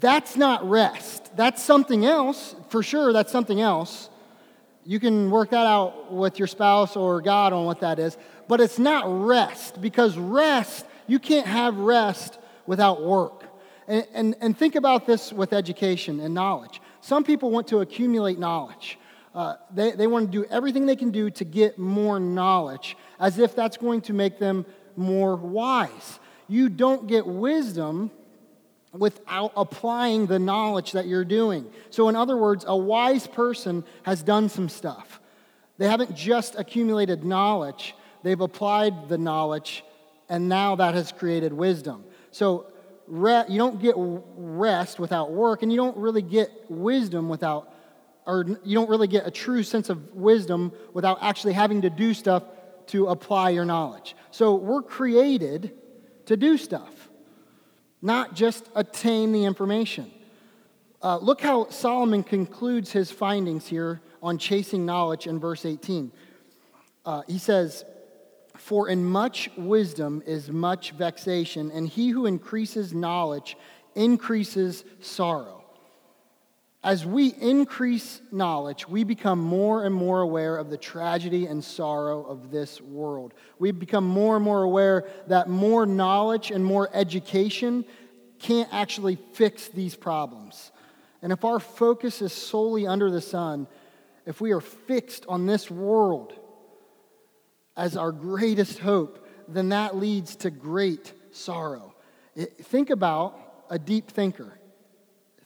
That's 0.00 0.34
not 0.34 0.66
rest. 0.66 1.36
That's 1.36 1.62
something 1.62 2.06
else. 2.06 2.54
For 2.70 2.82
sure, 2.82 3.12
that's 3.12 3.30
something 3.30 3.60
else. 3.60 4.08
You 4.86 4.98
can 4.98 5.30
work 5.30 5.50
that 5.50 5.66
out 5.66 6.10
with 6.10 6.38
your 6.38 6.48
spouse 6.48 6.96
or 6.96 7.20
God 7.20 7.52
on 7.52 7.66
what 7.66 7.80
that 7.80 7.98
is. 7.98 8.16
But 8.48 8.62
it's 8.62 8.78
not 8.78 9.04
rest 9.26 9.78
because 9.82 10.16
rest 10.16 10.86
you 11.08 11.18
can't 11.18 11.46
have 11.46 11.76
rest 11.76 12.38
without 12.66 13.02
work. 13.02 13.44
And, 13.88 14.06
and, 14.14 14.36
and 14.40 14.56
think 14.56 14.76
about 14.76 15.06
this 15.06 15.32
with 15.32 15.52
education 15.52 16.20
and 16.20 16.34
knowledge. 16.34 16.80
Some 17.00 17.24
people 17.24 17.50
want 17.50 17.66
to 17.68 17.80
accumulate 17.80 18.38
knowledge. 18.38 18.98
Uh, 19.34 19.56
they, 19.72 19.92
they 19.92 20.06
want 20.06 20.30
to 20.30 20.42
do 20.42 20.44
everything 20.50 20.86
they 20.86 20.96
can 20.96 21.10
do 21.10 21.30
to 21.30 21.44
get 21.44 21.78
more 21.78 22.20
knowledge, 22.20 22.96
as 23.18 23.38
if 23.38 23.56
that's 23.56 23.76
going 23.76 24.02
to 24.02 24.12
make 24.12 24.38
them 24.38 24.66
more 24.96 25.36
wise. 25.36 26.18
You 26.48 26.68
don't 26.68 27.06
get 27.06 27.26
wisdom 27.26 28.10
without 28.92 29.52
applying 29.56 30.26
the 30.26 30.38
knowledge 30.38 30.92
that 30.92 31.06
you're 31.06 31.24
doing. 31.24 31.70
So, 31.90 32.08
in 32.08 32.16
other 32.16 32.36
words, 32.36 32.64
a 32.66 32.76
wise 32.76 33.26
person 33.26 33.84
has 34.02 34.22
done 34.22 34.48
some 34.48 34.68
stuff. 34.68 35.20
They 35.76 35.86
haven't 35.88 36.14
just 36.14 36.56
accumulated 36.58 37.24
knowledge, 37.24 37.94
they've 38.22 38.40
applied 38.40 39.08
the 39.08 39.18
knowledge, 39.18 39.84
and 40.28 40.48
now 40.48 40.76
that 40.76 40.94
has 40.94 41.12
created 41.12 41.52
wisdom. 41.52 42.04
So 42.30 42.66
re- 43.06 43.44
you 43.48 43.58
don't 43.58 43.80
get 43.80 43.94
rest 43.96 44.98
without 44.98 45.32
work, 45.32 45.62
and 45.62 45.72
you 45.72 45.76
don't 45.76 45.96
really 45.96 46.22
get 46.22 46.50
wisdom 46.68 47.28
without, 47.28 47.72
or 48.26 48.44
you 48.64 48.74
don't 48.74 48.90
really 48.90 49.08
get 49.08 49.26
a 49.26 49.30
true 49.30 49.62
sense 49.62 49.88
of 49.88 50.14
wisdom 50.14 50.72
without 50.92 51.18
actually 51.22 51.54
having 51.54 51.82
to 51.82 51.90
do 51.90 52.14
stuff 52.14 52.42
to 52.88 53.06
apply 53.08 53.50
your 53.50 53.64
knowledge. 53.64 54.16
So 54.30 54.54
we're 54.54 54.82
created 54.82 55.74
to 56.26 56.36
do 56.36 56.56
stuff, 56.58 57.08
not 58.02 58.34
just 58.34 58.68
attain 58.74 59.32
the 59.32 59.44
information. 59.44 60.10
Uh, 61.00 61.16
look 61.18 61.40
how 61.40 61.68
Solomon 61.70 62.22
concludes 62.22 62.90
his 62.90 63.10
findings 63.10 63.66
here 63.66 64.00
on 64.22 64.36
chasing 64.36 64.84
knowledge 64.84 65.26
in 65.26 65.38
verse 65.38 65.64
18. 65.64 66.10
Uh, 67.04 67.22
he 67.28 67.38
says, 67.38 67.84
For 68.58 68.88
in 68.88 69.04
much 69.04 69.50
wisdom 69.56 70.22
is 70.26 70.50
much 70.50 70.90
vexation, 70.90 71.70
and 71.70 71.88
he 71.88 72.08
who 72.08 72.26
increases 72.26 72.92
knowledge 72.92 73.56
increases 73.94 74.84
sorrow. 75.00 75.64
As 76.82 77.06
we 77.06 77.28
increase 77.28 78.20
knowledge, 78.30 78.88
we 78.88 79.04
become 79.04 79.40
more 79.40 79.84
and 79.84 79.94
more 79.94 80.20
aware 80.20 80.56
of 80.56 80.70
the 80.70 80.76
tragedy 80.76 81.46
and 81.46 81.62
sorrow 81.62 82.24
of 82.24 82.50
this 82.50 82.80
world. 82.80 83.34
We 83.58 83.70
become 83.70 84.04
more 84.04 84.36
and 84.36 84.44
more 84.44 84.62
aware 84.62 85.08
that 85.28 85.48
more 85.48 85.86
knowledge 85.86 86.50
and 86.50 86.64
more 86.64 86.88
education 86.92 87.84
can't 88.38 88.72
actually 88.72 89.16
fix 89.32 89.68
these 89.68 89.94
problems. 89.96 90.72
And 91.22 91.32
if 91.32 91.44
our 91.44 91.58
focus 91.58 92.22
is 92.22 92.32
solely 92.32 92.86
under 92.86 93.10
the 93.10 93.20
sun, 93.20 93.66
if 94.26 94.40
we 94.40 94.52
are 94.52 94.60
fixed 94.60 95.26
on 95.28 95.46
this 95.46 95.70
world 95.70 96.37
as 97.78 97.96
our 97.96 98.12
greatest 98.12 98.80
hope, 98.80 99.26
then 99.46 99.70
that 99.70 99.96
leads 99.96 100.36
to 100.36 100.50
great 100.50 101.14
sorrow. 101.30 101.94
think 102.36 102.90
about 102.90 103.64
a 103.70 103.78
deep 103.78 104.10
thinker. 104.10 104.58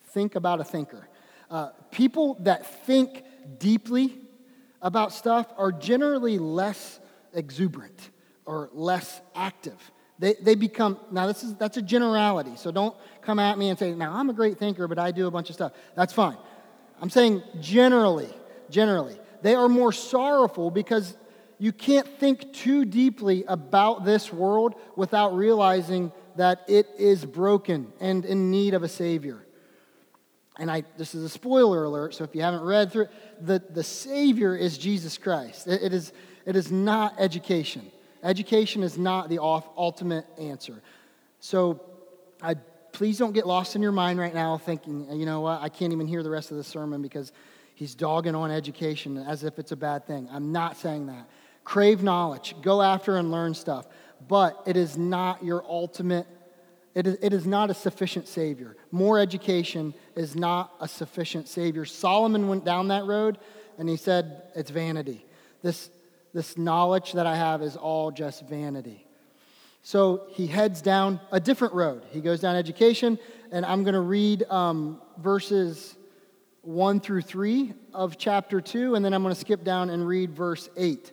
Think 0.08 0.34
about 0.34 0.58
a 0.58 0.64
thinker. 0.64 1.08
Uh, 1.50 1.68
people 1.90 2.38
that 2.40 2.86
think 2.86 3.22
deeply 3.58 4.18
about 4.80 5.12
stuff 5.12 5.46
are 5.58 5.70
generally 5.70 6.38
less 6.38 6.98
exuberant 7.34 8.10
or 8.46 8.70
less 8.72 9.20
active. 9.34 9.78
They, 10.18 10.34
they 10.40 10.54
become, 10.54 10.98
now 11.10 11.26
this 11.26 11.44
is, 11.44 11.54
that's 11.56 11.76
a 11.76 11.82
generality, 11.82 12.56
so 12.56 12.70
don't 12.70 12.96
come 13.20 13.38
at 13.38 13.58
me 13.58 13.68
and 13.68 13.78
say, 13.78 13.92
now 13.92 14.14
I'm 14.14 14.30
a 14.30 14.32
great 14.32 14.58
thinker, 14.58 14.88
but 14.88 14.98
I 14.98 15.10
do 15.10 15.26
a 15.26 15.30
bunch 15.30 15.50
of 15.50 15.54
stuff. 15.54 15.72
That's 15.94 16.12
fine. 16.12 16.38
I'm 17.00 17.10
saying 17.10 17.42
generally, 17.60 18.30
generally, 18.70 19.18
they 19.42 19.54
are 19.54 19.68
more 19.68 19.92
sorrowful 19.92 20.70
because 20.70 21.14
you 21.62 21.70
can't 21.70 22.08
think 22.18 22.52
too 22.52 22.84
deeply 22.84 23.44
about 23.46 24.04
this 24.04 24.32
world 24.32 24.74
without 24.96 25.32
realizing 25.36 26.10
that 26.34 26.64
it 26.66 26.88
is 26.98 27.24
broken 27.24 27.92
and 28.00 28.24
in 28.24 28.50
need 28.50 28.74
of 28.74 28.82
a 28.82 28.88
Savior. 28.88 29.46
And 30.58 30.68
I, 30.68 30.82
this 30.96 31.14
is 31.14 31.22
a 31.22 31.28
spoiler 31.28 31.84
alert, 31.84 32.16
so 32.16 32.24
if 32.24 32.34
you 32.34 32.42
haven't 32.42 32.64
read 32.64 32.90
through 32.90 33.02
it, 33.02 33.10
the, 33.46 33.62
the 33.70 33.84
Savior 33.84 34.56
is 34.56 34.76
Jesus 34.76 35.16
Christ. 35.16 35.68
It, 35.68 35.84
it, 35.84 35.92
is, 35.92 36.12
it 36.46 36.56
is 36.56 36.72
not 36.72 37.14
education. 37.20 37.92
Education 38.24 38.82
is 38.82 38.98
not 38.98 39.28
the 39.28 39.40
ultimate 39.40 40.26
answer. 40.40 40.82
So 41.38 41.80
I, 42.42 42.54
please 42.90 43.18
don't 43.18 43.34
get 43.34 43.46
lost 43.46 43.76
in 43.76 43.82
your 43.82 43.92
mind 43.92 44.18
right 44.18 44.34
now 44.34 44.58
thinking, 44.58 45.06
you 45.12 45.26
know 45.26 45.42
what, 45.42 45.62
I 45.62 45.68
can't 45.68 45.92
even 45.92 46.08
hear 46.08 46.24
the 46.24 46.30
rest 46.30 46.50
of 46.50 46.56
the 46.56 46.64
sermon 46.64 47.02
because 47.02 47.30
he's 47.76 47.94
dogging 47.94 48.34
on 48.34 48.50
education 48.50 49.16
as 49.16 49.44
if 49.44 49.60
it's 49.60 49.70
a 49.70 49.76
bad 49.76 50.08
thing. 50.08 50.28
I'm 50.32 50.50
not 50.50 50.76
saying 50.76 51.06
that. 51.06 51.28
Crave 51.64 52.02
knowledge, 52.02 52.54
go 52.62 52.82
after 52.82 53.16
and 53.16 53.30
learn 53.30 53.54
stuff, 53.54 53.86
but 54.28 54.62
it 54.66 54.76
is 54.76 54.96
not 54.96 55.44
your 55.44 55.64
ultimate, 55.68 56.26
it 56.94 57.06
is, 57.06 57.16
it 57.22 57.32
is 57.32 57.46
not 57.46 57.70
a 57.70 57.74
sufficient 57.74 58.26
Savior. 58.28 58.76
More 58.90 59.18
education 59.18 59.94
is 60.16 60.34
not 60.34 60.72
a 60.80 60.88
sufficient 60.88 61.48
Savior. 61.48 61.84
Solomon 61.84 62.48
went 62.48 62.64
down 62.64 62.88
that 62.88 63.04
road 63.04 63.38
and 63.78 63.88
he 63.88 63.96
said, 63.96 64.42
it's 64.54 64.70
vanity. 64.70 65.24
This 65.62 65.90
this 66.32 66.56
knowledge 66.56 67.12
that 67.12 67.26
I 67.26 67.36
have 67.36 67.62
is 67.62 67.76
all 67.76 68.10
just 68.10 68.46
vanity. 68.48 69.06
So 69.82 70.26
he 70.30 70.46
heads 70.46 70.80
down 70.80 71.20
a 71.30 71.40
different 71.40 71.74
road. 71.74 72.04
He 72.10 72.20
goes 72.20 72.40
down 72.40 72.56
education, 72.56 73.18
and 73.50 73.66
I'm 73.66 73.82
going 73.82 73.94
to 73.94 74.00
read 74.00 74.44
um, 74.44 75.00
verses 75.18 75.96
1 76.62 77.00
through 77.00 77.22
3 77.22 77.74
of 77.92 78.16
chapter 78.16 78.60
2, 78.60 78.94
and 78.94 79.04
then 79.04 79.12
I'm 79.12 79.22
going 79.22 79.34
to 79.34 79.40
skip 79.40 79.64
down 79.64 79.90
and 79.90 80.06
read 80.06 80.30
verse 80.30 80.68
8. 80.76 81.12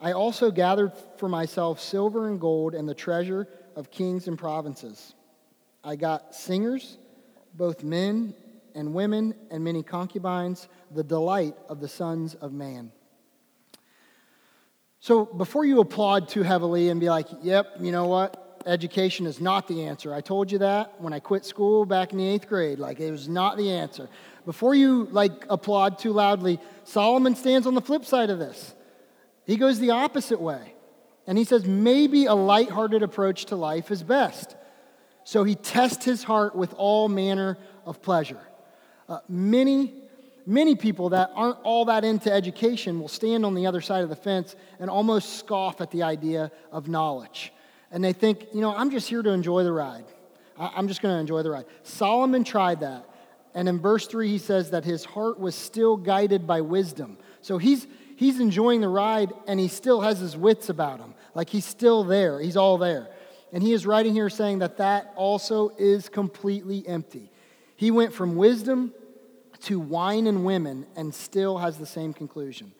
I 0.00 0.12
also 0.12 0.50
gathered 0.50 0.92
for 1.16 1.28
myself 1.28 1.80
silver 1.80 2.28
and 2.28 2.40
gold 2.40 2.74
and 2.74 2.88
the 2.88 2.94
treasure 2.94 3.48
of 3.74 3.90
kings 3.90 4.28
and 4.28 4.38
provinces. 4.38 5.14
I 5.82 5.96
got 5.96 6.34
singers, 6.34 6.98
both 7.54 7.82
men 7.82 8.34
and 8.74 8.94
women, 8.94 9.34
and 9.50 9.64
many 9.64 9.82
concubines, 9.82 10.68
the 10.92 11.02
delight 11.02 11.56
of 11.68 11.80
the 11.80 11.88
sons 11.88 12.34
of 12.34 12.52
man. 12.52 12.92
So 15.00 15.24
before 15.24 15.64
you 15.64 15.80
applaud 15.80 16.28
too 16.28 16.42
heavily 16.42 16.88
and 16.88 17.00
be 17.00 17.08
like, 17.08 17.26
yep, 17.42 17.66
you 17.80 17.92
know 17.92 18.06
what? 18.06 18.62
Education 18.66 19.26
is 19.26 19.40
not 19.40 19.66
the 19.66 19.84
answer. 19.84 20.12
I 20.12 20.20
told 20.20 20.52
you 20.52 20.58
that 20.58 21.00
when 21.00 21.12
I 21.12 21.20
quit 21.20 21.44
school 21.44 21.84
back 21.84 22.12
in 22.12 22.18
the 22.18 22.28
eighth 22.28 22.48
grade. 22.48 22.78
Like, 22.78 23.00
it 23.00 23.10
was 23.10 23.28
not 23.28 23.56
the 23.56 23.70
answer. 23.70 24.08
Before 24.44 24.74
you, 24.74 25.08
like, 25.10 25.46
applaud 25.48 25.98
too 25.98 26.12
loudly, 26.12 26.60
Solomon 26.84 27.34
stands 27.34 27.66
on 27.66 27.74
the 27.74 27.80
flip 27.80 28.04
side 28.04 28.30
of 28.30 28.38
this. 28.38 28.74
He 29.48 29.56
goes 29.56 29.80
the 29.80 29.90
opposite 29.90 30.40
way. 30.40 30.74
And 31.26 31.36
he 31.36 31.44
says, 31.44 31.64
maybe 31.64 32.26
a 32.26 32.34
lighthearted 32.34 33.02
approach 33.02 33.46
to 33.46 33.56
life 33.56 33.90
is 33.90 34.02
best. 34.02 34.54
So 35.24 35.42
he 35.42 35.54
tests 35.54 36.04
his 36.04 36.22
heart 36.22 36.54
with 36.54 36.74
all 36.74 37.08
manner 37.08 37.58
of 37.84 38.00
pleasure. 38.00 38.40
Uh, 39.08 39.18
many 39.28 39.94
many 40.46 40.74
people 40.74 41.10
that 41.10 41.30
aren't 41.34 41.58
all 41.62 41.84
that 41.84 42.04
into 42.04 42.32
education 42.32 42.98
will 42.98 43.08
stand 43.08 43.44
on 43.44 43.54
the 43.54 43.66
other 43.66 43.82
side 43.82 44.02
of 44.02 44.08
the 44.08 44.16
fence 44.16 44.56
and 44.80 44.88
almost 44.88 45.38
scoff 45.38 45.82
at 45.82 45.90
the 45.90 46.02
idea 46.02 46.50
of 46.72 46.88
knowledge. 46.88 47.52
And 47.90 48.02
they 48.02 48.14
think, 48.14 48.46
you 48.54 48.62
know, 48.62 48.74
I'm 48.74 48.90
just 48.90 49.10
here 49.10 49.20
to 49.20 49.30
enjoy 49.30 49.64
the 49.64 49.72
ride. 49.72 50.06
I'm 50.58 50.88
just 50.88 51.02
going 51.02 51.14
to 51.14 51.20
enjoy 51.20 51.42
the 51.42 51.50
ride. 51.50 51.66
Solomon 51.82 52.44
tried 52.44 52.80
that. 52.80 53.06
And 53.54 53.68
in 53.68 53.78
verse 53.78 54.06
3, 54.06 54.28
he 54.28 54.38
says 54.38 54.70
that 54.70 54.86
his 54.86 55.04
heart 55.04 55.38
was 55.38 55.54
still 55.54 55.98
guided 55.98 56.46
by 56.46 56.62
wisdom. 56.62 57.18
So 57.42 57.58
he's, 57.58 57.86
he's 58.18 58.40
enjoying 58.40 58.80
the 58.80 58.88
ride 58.88 59.32
and 59.46 59.60
he 59.60 59.68
still 59.68 60.00
has 60.00 60.18
his 60.18 60.36
wits 60.36 60.68
about 60.68 60.98
him. 60.98 61.14
Like 61.34 61.48
he's 61.48 61.64
still 61.64 62.02
there, 62.02 62.40
he's 62.40 62.56
all 62.56 62.76
there. 62.76 63.08
And 63.52 63.62
he 63.62 63.72
is 63.72 63.86
writing 63.86 64.12
here 64.12 64.28
saying 64.28 64.58
that 64.58 64.78
that 64.78 65.12
also 65.14 65.70
is 65.78 66.08
completely 66.08 66.86
empty. 66.86 67.30
He 67.76 67.92
went 67.92 68.12
from 68.12 68.34
wisdom 68.34 68.92
to 69.62 69.78
wine 69.78 70.26
and 70.26 70.44
women 70.44 70.84
and 70.96 71.14
still 71.14 71.58
has 71.58 71.78
the 71.78 71.86
same 71.86 72.12
conclusion. 72.12 72.72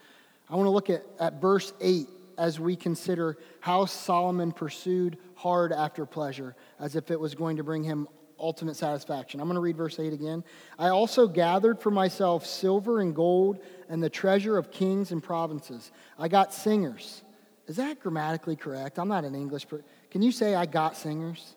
I 0.50 0.57
want 0.57 0.66
to 0.66 0.71
look 0.71 0.90
at, 0.90 1.04
at 1.21 1.40
verse 1.40 1.73
8 1.80 2.09
as 2.37 2.59
we 2.59 2.75
consider 2.75 3.37
how 3.61 3.85
Solomon 3.85 4.50
pursued 4.50 5.18
hard 5.37 5.73
after 5.73 6.04
pleasure 6.04 6.57
as 6.80 6.97
if 6.97 7.12
it 7.12 7.21
was 7.21 7.37
going 7.37 7.59
to 7.59 7.62
bring 7.62 7.85
him 7.85 8.09
ultimate 8.40 8.75
satisfaction. 8.75 9.40
I'm 9.40 9.47
going 9.47 9.54
to 9.54 9.61
read 9.61 9.76
verse 9.76 10.00
8 10.00 10.12
again. 10.12 10.42
I 10.78 10.88
also 10.88 11.28
gathered 11.28 11.80
for 11.80 11.92
myself 11.92 12.45
silver 12.45 13.00
and 13.00 13.14
gold 13.14 13.61
and 13.88 14.02
the 14.02 14.11
treasure 14.11 14.57
of 14.57 14.71
kings 14.71 15.12
and 15.12 15.23
provinces. 15.23 15.90
I 16.18 16.28
got 16.28 16.52
singers. 16.52 17.23
Is 17.66 17.76
that 17.76 18.00
grammatically 18.00 18.57
correct? 18.57 18.99
I'm 18.99 19.09
not 19.09 19.25
an 19.25 19.35
English 19.35 19.68
person. 19.68 19.85
Can 20.11 20.23
you 20.23 20.33
say 20.33 20.54
I 20.54 20.66
got 20.66 20.97
singers? 20.97 21.57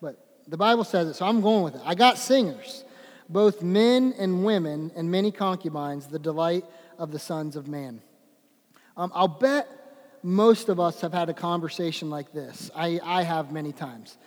But 0.00 0.16
the 0.48 0.56
Bible 0.56 0.84
says 0.84 1.08
it, 1.08 1.14
so 1.14 1.26
I'm 1.26 1.40
going 1.40 1.62
with 1.62 1.76
it. 1.76 1.82
I 1.84 1.94
got 1.94 2.18
singers 2.18 2.84
both 3.32 3.62
men 3.62 4.14
and 4.18 4.44
women, 4.44 4.92
and 4.94 5.10
many 5.10 5.30
concubines, 5.30 6.06
the 6.06 6.18
delight 6.18 6.64
of 6.98 7.10
the 7.10 7.18
sons 7.18 7.56
of 7.56 7.66
man. 7.66 8.02
Um, 8.96 9.10
I'll 9.14 9.26
bet 9.26 9.68
most 10.22 10.68
of 10.68 10.78
us 10.78 11.00
have 11.00 11.12
had 11.12 11.28
a 11.30 11.34
conversation 11.34 12.10
like 12.10 12.32
this. 12.32 12.70
I, 12.76 13.00
I 13.02 13.22
have 13.22 13.50
many 13.50 13.72
times. 13.72 14.18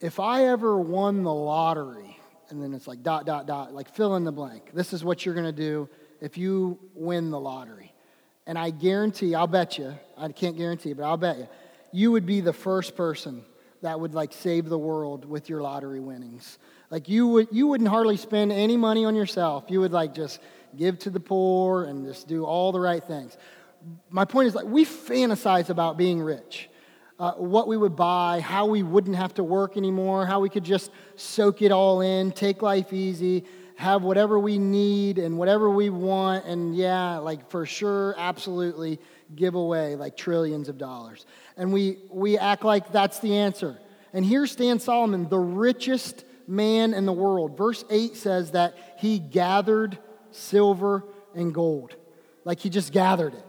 If 0.00 0.20
I 0.20 0.46
ever 0.46 0.78
won 0.78 1.24
the 1.24 1.34
lottery, 1.34 2.18
and 2.48 2.62
then 2.62 2.74
it's 2.74 2.86
like 2.86 3.02
dot, 3.02 3.26
dot, 3.26 3.46
dot, 3.46 3.74
like 3.74 3.92
fill 3.92 4.16
in 4.16 4.24
the 4.24 4.32
blank. 4.32 4.70
This 4.72 4.92
is 4.92 5.04
what 5.04 5.24
you're 5.26 5.34
going 5.34 5.46
to 5.46 5.52
do 5.52 5.88
if 6.22 6.38
you 6.38 6.78
win 6.94 7.30
the 7.30 7.40
lottery. 7.40 7.92
And 8.46 8.56
I 8.56 8.70
guarantee, 8.70 9.34
I'll 9.34 9.48
bet 9.48 9.76
you, 9.76 9.92
I 10.16 10.28
can't 10.28 10.56
guarantee, 10.56 10.92
but 10.92 11.02
I'll 11.02 11.16
bet 11.16 11.36
you, 11.36 11.48
you 11.90 12.12
would 12.12 12.24
be 12.24 12.40
the 12.40 12.52
first 12.52 12.96
person 12.96 13.44
that 13.82 13.98
would 13.98 14.14
like 14.14 14.32
save 14.32 14.68
the 14.68 14.78
world 14.78 15.24
with 15.24 15.48
your 15.48 15.60
lottery 15.60 15.98
winnings. 15.98 16.58
Like 16.90 17.08
you 17.08 17.26
would 17.26 17.48
you 17.50 17.66
wouldn't 17.66 17.90
hardly 17.90 18.16
spend 18.16 18.52
any 18.52 18.76
money 18.76 19.04
on 19.04 19.16
yourself. 19.16 19.64
You 19.68 19.80
would 19.80 19.92
like 19.92 20.14
just 20.14 20.38
give 20.76 20.98
to 21.00 21.10
the 21.10 21.20
poor 21.20 21.84
and 21.84 22.06
just 22.06 22.28
do 22.28 22.44
all 22.44 22.70
the 22.70 22.80
right 22.80 23.02
things. 23.02 23.36
My 24.08 24.24
point 24.24 24.46
is 24.46 24.54
like 24.54 24.66
we 24.66 24.84
fantasize 24.84 25.68
about 25.68 25.96
being 25.96 26.20
rich. 26.20 26.68
Uh, 27.18 27.32
what 27.32 27.68
we 27.68 27.76
would 27.76 27.94
buy, 27.94 28.40
how 28.40 28.66
we 28.66 28.82
wouldn't 28.82 29.16
have 29.16 29.34
to 29.34 29.44
work 29.44 29.76
anymore, 29.76 30.26
how 30.26 30.40
we 30.40 30.48
could 30.48 30.64
just 30.64 30.90
soak 31.14 31.62
it 31.62 31.70
all 31.70 32.00
in, 32.00 32.32
take 32.32 32.62
life 32.62 32.92
easy, 32.92 33.44
have 33.76 34.02
whatever 34.02 34.38
we 34.38 34.58
need 34.58 35.18
and 35.18 35.38
whatever 35.38 35.70
we 35.70 35.90
want, 35.90 36.44
and 36.44 36.74
yeah, 36.74 37.18
like 37.18 37.50
for 37.50 37.66
sure, 37.66 38.14
absolutely 38.18 39.00
give 39.34 39.54
away 39.54 39.96
like 39.96 40.16
trillions 40.16 40.68
of 40.68 40.78
dollars. 40.78 41.26
And 41.56 41.72
we, 41.72 41.98
we 42.10 42.38
act 42.38 42.64
like 42.64 42.92
that's 42.92 43.18
the 43.20 43.36
answer. 43.36 43.78
And 44.12 44.24
here 44.24 44.46
stands 44.46 44.84
Solomon, 44.84 45.28
the 45.28 45.38
richest 45.38 46.24
man 46.46 46.94
in 46.94 47.06
the 47.06 47.12
world. 47.12 47.56
Verse 47.56 47.84
8 47.88 48.16
says 48.16 48.52
that 48.52 48.96
he 48.98 49.18
gathered 49.18 49.98
silver 50.32 51.04
and 51.34 51.54
gold. 51.54 51.94
Like 52.44 52.60
he 52.60 52.70
just 52.70 52.92
gathered 52.92 53.34
it. 53.34 53.44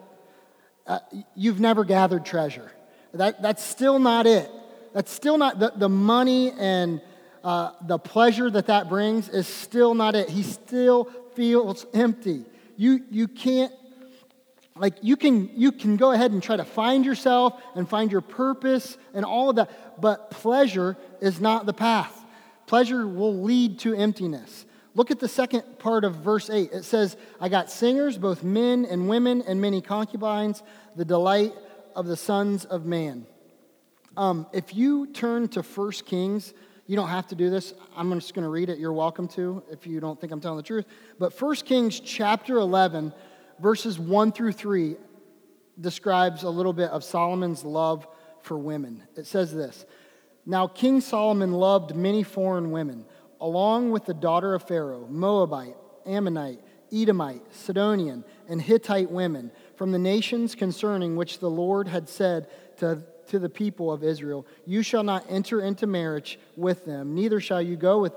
Uh, 0.86 1.00
you've 1.36 1.60
never 1.60 1.84
gathered 1.84 2.26
treasure. 2.26 2.72
That, 3.14 3.42
that's 3.42 3.64
still 3.64 4.00
not 4.00 4.26
it. 4.26 4.50
That's 4.94 5.12
still 5.12 5.38
not 5.38 5.60
the, 5.60 5.74
the 5.76 5.90
money 5.90 6.52
and 6.52 7.02
uh, 7.44 7.72
the 7.82 8.00
pleasure 8.00 8.50
that 8.50 8.68
that 8.68 8.88
brings 8.88 9.28
is 9.30 9.48
still 9.48 9.94
not 9.94 10.16
it. 10.16 10.30
He 10.30 10.44
still 10.44 11.06
feels 11.36 11.86
empty. 11.94 12.46
You, 12.78 13.04
you 13.10 13.28
can't 13.28 13.72
like 14.76 14.96
you 15.02 15.16
can 15.16 15.52
you 15.56 15.72
can 15.72 15.98
go 15.98 16.12
ahead 16.12 16.32
and 16.32 16.42
try 16.42 16.58
to 16.58 16.66
find 16.66 17.06
yourself 17.06 17.62
and 17.76 17.88
find 17.88 18.12
your 18.12 18.22
purpose 18.22 18.98
and 19.14 19.24
all 19.24 19.50
of 19.50 19.58
that 19.58 20.02
but 20.02 20.32
pleasure 20.32 20.98
is 21.22 21.40
not 21.40 21.66
the 21.66 21.74
path 21.74 22.26
pleasure 22.66 23.08
will 23.08 23.42
lead 23.44 23.78
to 23.78 23.94
emptiness 23.94 24.66
look 24.96 25.12
at 25.12 25.20
the 25.20 25.28
second 25.28 25.62
part 25.78 26.04
of 26.04 26.16
verse 26.16 26.50
8 26.50 26.72
it 26.72 26.84
says 26.86 27.16
i 27.40 27.50
got 27.50 27.70
singers 27.70 28.18
both 28.18 28.44
men 28.44 28.86
and 28.86 29.08
women 29.08 29.44
and 29.44 29.62
many 29.62 29.80
concubines 29.80 30.64
the 30.96 31.06
delight 31.06 31.54
of 31.96 32.08
the 32.08 32.18
sons 32.18 32.66
of 32.66 32.84
man 32.84 33.28
um, 34.18 34.48
if 34.54 34.76
you 34.76 35.08
turn 35.08 35.48
to 35.50 35.64
First 35.64 36.06
kings 36.06 36.54
you 36.86 36.96
don't 36.96 37.10
have 37.10 37.28
to 37.28 37.36
do 37.36 37.50
this. 37.50 37.74
I'm 37.96 38.12
just 38.14 38.34
going 38.34 38.44
to 38.44 38.50
read 38.50 38.70
it. 38.70 38.78
You're 38.78 38.94
welcome 38.94 39.28
to 39.30 39.64
if 39.72 39.88
you 39.88 40.00
don't 40.00 40.20
think 40.20 40.34
i'm 40.34 40.42
telling 40.42 40.58
the 40.58 40.64
truth. 40.64 40.86
But 41.18 41.34
First 41.34 41.66
kings 41.66 42.00
chapter 42.00 42.58
11 42.58 43.14
verses 43.60 43.98
1 43.98 44.32
through 44.32 44.52
3 44.52 44.96
describes 45.80 46.44
a 46.44 46.50
little 46.50 46.74
bit 46.74 46.90
of 46.90 47.04
Solomon's 47.04 47.64
love 47.64 48.08
for 48.42 48.58
women. 48.58 49.04
It 49.16 49.26
says 49.26 49.54
this 49.54 49.86
Now 50.46 50.68
King 50.68 51.02
Solomon 51.02 51.54
loved 51.54 51.96
many 51.96 52.24
foreign 52.24 52.72
women, 52.72 53.06
along 53.40 53.92
with 53.92 54.06
the 54.06 54.14
daughter 54.14 54.54
of 54.54 54.64
Pharaoh, 54.64 55.08
Moabite, 55.10 55.78
Ammonite, 56.06 56.60
Edomite, 56.92 57.42
Sidonian, 57.54 58.24
and 58.48 58.62
Hittite 58.62 59.10
women 59.10 59.52
from 59.76 59.92
the 59.92 60.00
nations 60.00 60.54
concerning 60.54 61.16
which 61.16 61.40
the 61.40 61.50
Lord 61.50 61.88
had 61.88 62.08
said 62.08 62.48
to, 62.78 63.04
to 63.34 63.40
the 63.40 63.50
people 63.50 63.92
of 63.92 64.04
Israel, 64.04 64.46
You 64.64 64.84
shall 64.84 65.02
not 65.02 65.26
enter 65.28 65.60
into 65.60 65.88
marriage 65.88 66.38
with 66.56 66.86
them, 66.86 67.16
neither 67.16 67.42
shall 67.42 67.64
you 67.64 67.76
go 67.76 68.00
with 68.00 68.14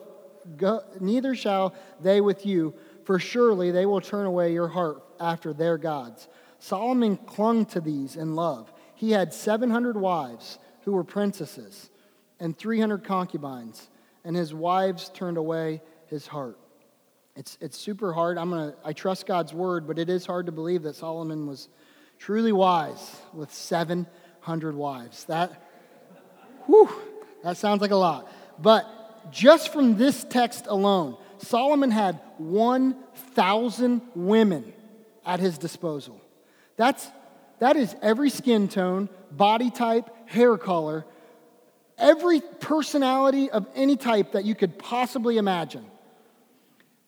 go, 0.59 0.83
neither 1.01 1.35
shall 1.35 1.75
they 2.03 2.21
with 2.21 2.45
you, 2.45 2.75
for 3.05 3.19
surely 3.19 3.71
they 3.71 3.87
will 3.87 4.03
turn 4.03 4.27
away 4.27 4.53
your 4.53 4.69
heart 4.69 5.03
after 5.19 5.55
their 5.55 5.79
gods. 5.79 6.29
Solomon 6.59 7.17
clung 7.17 7.65
to 7.67 7.81
these 7.81 8.17
in 8.17 8.35
love. 8.35 8.71
He 8.95 9.11
had 9.11 9.33
700 9.33 9.97
wives 9.97 10.59
who 10.83 10.93
were 10.93 11.05
princesses 11.05 11.89
and 12.39 12.57
300 12.57 13.03
concubines, 13.03 13.89
and 14.23 14.37
his 14.37 14.53
wives 14.53 15.09
turned 15.15 15.39
away 15.39 15.81
his 16.09 16.27
heart. 16.27 16.59
It's, 17.37 17.57
it's 17.63 17.79
super 17.79 18.13
hard. 18.13 18.37
I'm 18.37 18.51
gonna, 18.51 18.75
I 18.85 18.93
trust 18.93 19.27
God's 19.27 19.55
word, 19.55 19.87
but 19.87 19.99
it 19.99 20.11
is 20.11 20.27
hard 20.27 20.45
to 20.45 20.53
believe 20.53 20.83
that 20.83 20.97
Solomon 20.97 21.47
was 21.47 21.71
truly 22.19 22.53
wise 22.53 23.17
with 23.33 23.51
700 24.47 24.77
wives. 24.77 25.25
That, 25.25 25.61
whew, 26.67 26.89
that 27.43 27.57
sounds 27.57 27.81
like 27.81 27.91
a 27.91 27.97
lot. 27.97 28.31
But 28.61 29.33
just 29.33 29.73
from 29.73 29.97
this 29.97 30.23
text 30.23 30.67
alone, 30.69 31.17
Solomon 31.39 31.91
had 31.91 32.21
1,000 32.39 34.03
women 34.15 34.73
at 35.25 35.41
his 35.41 35.59
disposal. 35.59 36.21
That's, 36.77 37.09
that 37.59 37.77
is 37.77 37.97
every 38.01 38.31
skin 38.31 38.69
tone, 38.69 39.09
body 39.33 39.69
type, 39.69 40.09
hair 40.29 40.57
color, 40.57 41.05
every 41.99 42.41
personality 42.61 43.51
of 43.51 43.67
any 43.75 43.97
type 43.97 44.33
that 44.33 44.45
you 44.45 44.55
could 44.55 44.79
possibly 44.79 45.39
imagine. 45.39 45.85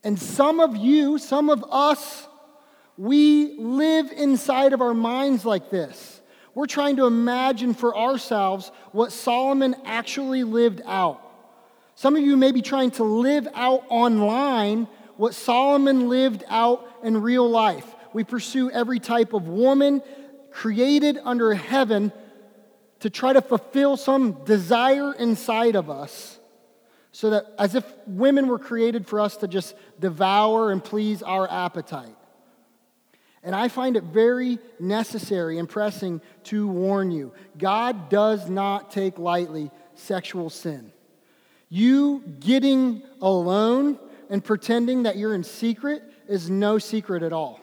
And 0.02 0.18
some 0.18 0.58
of 0.58 0.76
you, 0.76 1.18
some 1.18 1.50
of 1.50 1.64
us, 1.70 2.26
we 2.96 3.56
live 3.60 4.10
inside 4.10 4.72
of 4.72 4.80
our 4.80 4.94
minds 4.94 5.44
like 5.44 5.70
this. 5.70 6.17
We're 6.58 6.66
trying 6.66 6.96
to 6.96 7.06
imagine 7.06 7.72
for 7.72 7.96
ourselves 7.96 8.72
what 8.90 9.12
Solomon 9.12 9.76
actually 9.84 10.42
lived 10.42 10.82
out. 10.86 11.22
Some 11.94 12.16
of 12.16 12.22
you 12.22 12.36
may 12.36 12.50
be 12.50 12.62
trying 12.62 12.90
to 12.92 13.04
live 13.04 13.46
out 13.54 13.84
online 13.88 14.88
what 15.16 15.34
Solomon 15.34 16.08
lived 16.08 16.42
out 16.48 16.84
in 17.04 17.22
real 17.22 17.48
life. 17.48 17.86
We 18.12 18.24
pursue 18.24 18.72
every 18.72 18.98
type 18.98 19.34
of 19.34 19.46
woman 19.46 20.02
created 20.50 21.16
under 21.22 21.54
heaven 21.54 22.10
to 22.98 23.08
try 23.08 23.34
to 23.34 23.40
fulfill 23.40 23.96
some 23.96 24.42
desire 24.42 25.14
inside 25.14 25.76
of 25.76 25.88
us. 25.88 26.40
So 27.12 27.30
that 27.30 27.54
as 27.56 27.76
if 27.76 27.84
women 28.08 28.48
were 28.48 28.58
created 28.58 29.06
for 29.06 29.20
us 29.20 29.36
to 29.36 29.46
just 29.46 29.76
devour 30.00 30.72
and 30.72 30.82
please 30.82 31.22
our 31.22 31.48
appetite. 31.48 32.17
And 33.42 33.54
I 33.54 33.68
find 33.68 33.96
it 33.96 34.04
very 34.04 34.58
necessary 34.80 35.58
and 35.58 35.68
pressing 35.68 36.20
to 36.44 36.66
warn 36.66 37.10
you 37.10 37.32
God 37.56 38.08
does 38.08 38.48
not 38.50 38.90
take 38.90 39.18
lightly 39.18 39.70
sexual 39.94 40.50
sin. 40.50 40.92
You 41.68 42.22
getting 42.40 43.02
alone 43.20 43.98
and 44.30 44.44
pretending 44.44 45.04
that 45.04 45.16
you're 45.16 45.34
in 45.34 45.44
secret 45.44 46.02
is 46.28 46.50
no 46.50 46.78
secret 46.78 47.22
at 47.22 47.32
all. 47.32 47.60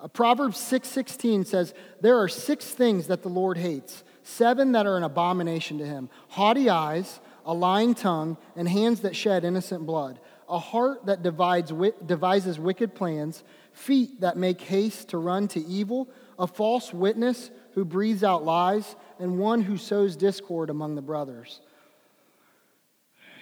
Uh, 0.00 0.08
Proverbs 0.08 0.58
6:16 0.58 1.44
says, 1.44 1.74
"There 2.00 2.18
are 2.18 2.28
six 2.28 2.66
things 2.66 3.06
that 3.06 3.22
the 3.22 3.28
Lord 3.28 3.56
hates, 3.56 4.04
seven 4.22 4.72
that 4.72 4.86
are 4.86 4.96
an 4.96 5.02
abomination 5.02 5.78
to 5.78 5.86
him: 5.86 6.10
haughty 6.28 6.68
eyes, 6.68 7.20
a 7.46 7.54
lying 7.54 7.94
tongue, 7.94 8.36
and 8.56 8.68
hands 8.68 9.00
that 9.00 9.16
shed 9.16 9.44
innocent 9.44 9.86
blood, 9.86 10.20
a 10.48 10.58
heart 10.58 11.06
that 11.06 11.22
divides, 11.22 11.72
devises 12.04 12.58
wicked 12.58 12.94
plans, 12.94 13.44
feet 13.74 14.20
that 14.20 14.36
make 14.36 14.60
haste 14.60 15.10
to 15.10 15.18
run 15.18 15.48
to 15.48 15.60
evil, 15.60 16.08
a 16.38 16.46
false 16.46 16.92
witness 16.92 17.50
who 17.74 17.84
breathes 17.84 18.24
out 18.24 18.44
lies, 18.44 18.96
and 19.18 19.38
one 19.38 19.62
who 19.62 19.76
sows 19.76 20.16
discord 20.16 20.70
among 20.70 20.94
the 20.94 21.02
brothers." 21.02 21.60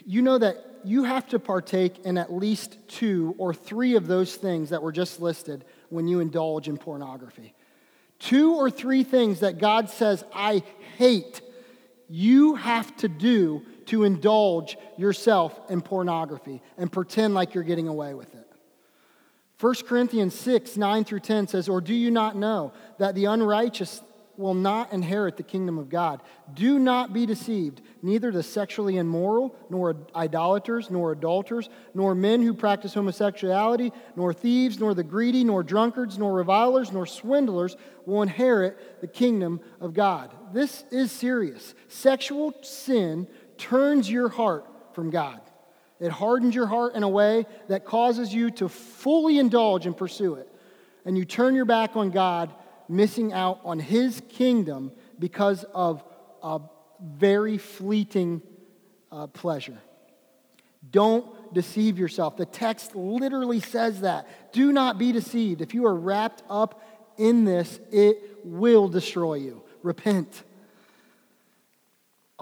you 0.06 0.22
know 0.22 0.38
that 0.38 0.56
you 0.84 1.04
have 1.04 1.26
to 1.28 1.38
partake 1.38 2.00
in 2.04 2.18
at 2.18 2.32
least 2.32 2.76
two 2.88 3.34
or 3.38 3.54
three 3.54 3.94
of 3.94 4.06
those 4.06 4.34
things 4.34 4.70
that 4.70 4.82
were 4.82 4.92
just 4.92 5.20
listed 5.20 5.64
when 5.90 6.08
you 6.08 6.20
indulge 6.20 6.68
in 6.68 6.76
pornography. 6.76 7.54
Two 8.18 8.54
or 8.54 8.70
three 8.70 9.04
things 9.04 9.40
that 9.40 9.58
God 9.58 9.90
says, 9.90 10.24
I 10.32 10.62
hate, 10.96 11.40
you 12.08 12.56
have 12.56 12.96
to 12.98 13.08
do 13.08 13.62
to 13.86 14.04
indulge 14.04 14.76
yourself 14.96 15.58
in 15.70 15.80
pornography 15.80 16.62
and 16.78 16.90
pretend 16.90 17.34
like 17.34 17.54
you're 17.54 17.64
getting 17.64 17.88
away 17.88 18.14
with 18.14 18.32
it. 18.34 18.51
1 19.62 19.74
Corinthians 19.86 20.34
6, 20.34 20.76
9 20.76 21.04
through 21.04 21.20
10 21.20 21.46
says, 21.46 21.68
Or 21.68 21.80
do 21.80 21.94
you 21.94 22.10
not 22.10 22.34
know 22.34 22.72
that 22.98 23.14
the 23.14 23.26
unrighteous 23.26 24.02
will 24.36 24.54
not 24.54 24.92
inherit 24.92 25.36
the 25.36 25.42
kingdom 25.44 25.78
of 25.78 25.88
God. 25.88 26.20
Do 26.52 26.80
not 26.80 27.12
be 27.12 27.26
deceived. 27.26 27.80
Neither 28.02 28.32
the 28.32 28.42
sexually 28.42 28.96
immoral, 28.96 29.54
nor 29.70 29.96
idolaters, 30.16 30.90
nor 30.90 31.12
adulterers, 31.12 31.68
nor 31.94 32.14
men 32.16 32.42
who 32.42 32.52
practice 32.52 32.94
homosexuality, 32.94 33.92
nor 34.16 34.34
thieves, 34.34 34.80
nor 34.80 34.94
the 34.94 35.04
greedy, 35.04 35.44
nor 35.44 35.62
drunkards, 35.62 36.18
nor 36.18 36.32
revilers, 36.32 36.90
nor 36.90 37.06
swindlers 37.06 37.76
will 38.04 38.22
inherit 38.22 39.00
the 39.00 39.06
kingdom 39.06 39.60
of 39.80 39.94
God. 39.94 40.34
This 40.52 40.84
is 40.90 41.12
serious. 41.12 41.76
Sexual 41.86 42.54
sin 42.62 43.28
turns 43.58 44.10
your 44.10 44.28
heart 44.28 44.66
from 44.94 45.10
God. 45.10 45.40
It 46.02 46.10
hardens 46.10 46.52
your 46.52 46.66
heart 46.66 46.96
in 46.96 47.04
a 47.04 47.08
way 47.08 47.46
that 47.68 47.84
causes 47.84 48.34
you 48.34 48.50
to 48.52 48.68
fully 48.68 49.38
indulge 49.38 49.86
and 49.86 49.96
pursue 49.96 50.34
it. 50.34 50.48
And 51.04 51.16
you 51.16 51.24
turn 51.24 51.54
your 51.54 51.64
back 51.64 51.94
on 51.94 52.10
God 52.10 52.52
missing 52.88 53.32
out 53.32 53.60
on 53.64 53.78
his 53.78 54.20
kingdom 54.28 54.90
because 55.20 55.64
of 55.72 56.02
a 56.42 56.60
very 57.00 57.56
fleeting 57.56 58.42
uh, 59.12 59.28
pleasure. 59.28 59.78
Don't 60.90 61.54
deceive 61.54 62.00
yourself. 62.00 62.36
The 62.36 62.46
text 62.46 62.96
literally 62.96 63.60
says 63.60 64.00
that. 64.00 64.52
Do 64.52 64.72
not 64.72 64.98
be 64.98 65.12
deceived. 65.12 65.60
If 65.60 65.72
you 65.72 65.86
are 65.86 65.94
wrapped 65.94 66.42
up 66.50 66.82
in 67.16 67.44
this, 67.44 67.78
it 67.92 68.40
will 68.42 68.88
destroy 68.88 69.34
you. 69.34 69.62
Repent. 69.84 70.42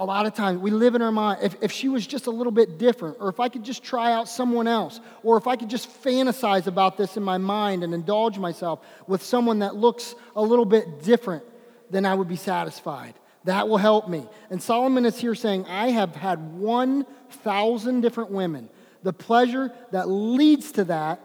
A 0.01 0.05
lot 0.05 0.25
of 0.25 0.33
times 0.35 0.59
we 0.59 0.71
live 0.71 0.95
in 0.95 1.03
our 1.03 1.13
mind 1.13 1.41
if, 1.43 1.55
if 1.61 1.71
she 1.71 1.87
was 1.87 2.07
just 2.07 2.27
a 2.27 2.31
little 2.31 2.51
bit 2.51 2.79
different 2.79 3.19
or 3.21 3.29
if 3.29 3.39
i 3.39 3.49
could 3.49 3.63
just 3.63 3.85
try 3.85 4.13
out 4.13 4.29
someone 4.29 4.67
else 4.67 4.99
or 5.23 5.37
if 5.37 5.47
i 5.47 5.55
could 5.55 5.69
just 5.69 5.89
fantasize 6.03 6.67
about 6.67 6.97
this 6.97 7.19
in 7.19 7.23
my 7.23 7.37
mind 7.37 7.85
and 7.85 7.93
indulge 7.93 8.39
myself 8.39 8.81
with 9.07 9.23
someone 9.23 9.59
that 9.61 9.77
looks 9.77 10.15
a 10.35 10.43
little 10.43 10.65
bit 10.65 11.05
different 11.05 11.45
then 11.91 12.07
i 12.07 12.15
would 12.15 12.29
be 12.29 12.37
satisfied 12.37 13.15
that 13.45 13.69
will 13.69 13.77
help 13.77 14.09
me 14.09 14.27
and 14.49 14.63
solomon 14.63 15.05
is 15.05 15.19
here 15.19 15.35
saying 15.35 15.67
i 15.67 15.91
have 15.91 16.17
had 16.17 16.41
1000 16.55 18.01
different 18.01 18.31
women 18.31 18.71
the 19.03 19.13
pleasure 19.13 19.71
that 19.93 20.09
leads 20.09 20.73
to 20.73 20.85
that 20.85 21.21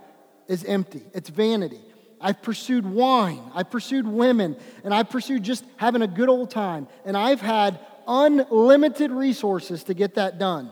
is 0.47 0.63
empty 0.65 1.01
it's 1.13 1.29
vanity 1.29 1.79
I've 2.21 2.41
pursued 2.41 2.85
wine. 2.85 3.41
I've 3.53 3.69
pursued 3.69 4.07
women. 4.07 4.55
And 4.83 4.93
I've 4.93 5.09
pursued 5.09 5.43
just 5.43 5.63
having 5.75 6.01
a 6.01 6.07
good 6.07 6.29
old 6.29 6.49
time. 6.49 6.87
And 7.03 7.15
I've 7.15 7.41
had 7.41 7.77
unlimited 8.07 9.11
resources 9.11 9.83
to 9.85 9.93
get 9.93 10.15
that 10.15 10.37
done. 10.39 10.71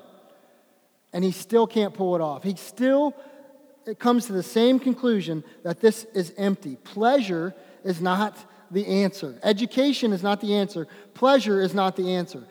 And 1.12 1.24
he 1.24 1.32
still 1.32 1.68
can't 1.68 1.94
pull 1.94 2.16
it 2.16 2.22
off. 2.22 2.44
He 2.44 2.56
still 2.56 3.16
it 3.86 4.00
comes 4.00 4.28
to 4.28 4.34
the 4.34 4.44
same 4.44 4.80
conclusion 4.80 5.44
that 5.64 5.82
this 5.82 6.06
is 6.14 6.34
empty. 6.38 6.78
Pleasure 6.78 7.54
is 7.84 8.02
not 8.02 8.38
the 8.72 8.86
answer. 8.88 9.38
Education 9.44 10.14
is 10.14 10.24
not 10.24 10.42
the 10.42 10.56
answer. 10.56 10.88
Pleasure 11.14 11.62
is 11.62 11.74
not 11.74 11.96
the 11.96 12.16
answer. 12.16 12.44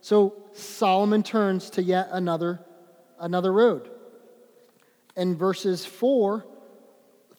So 0.00 0.34
Solomon 0.52 1.22
turns 1.22 1.70
to 1.70 1.82
yet 1.82 2.08
another, 2.10 2.60
another 3.18 3.52
road. 3.52 3.88
In 5.16 5.36
verses 5.36 5.84
4 5.84 6.44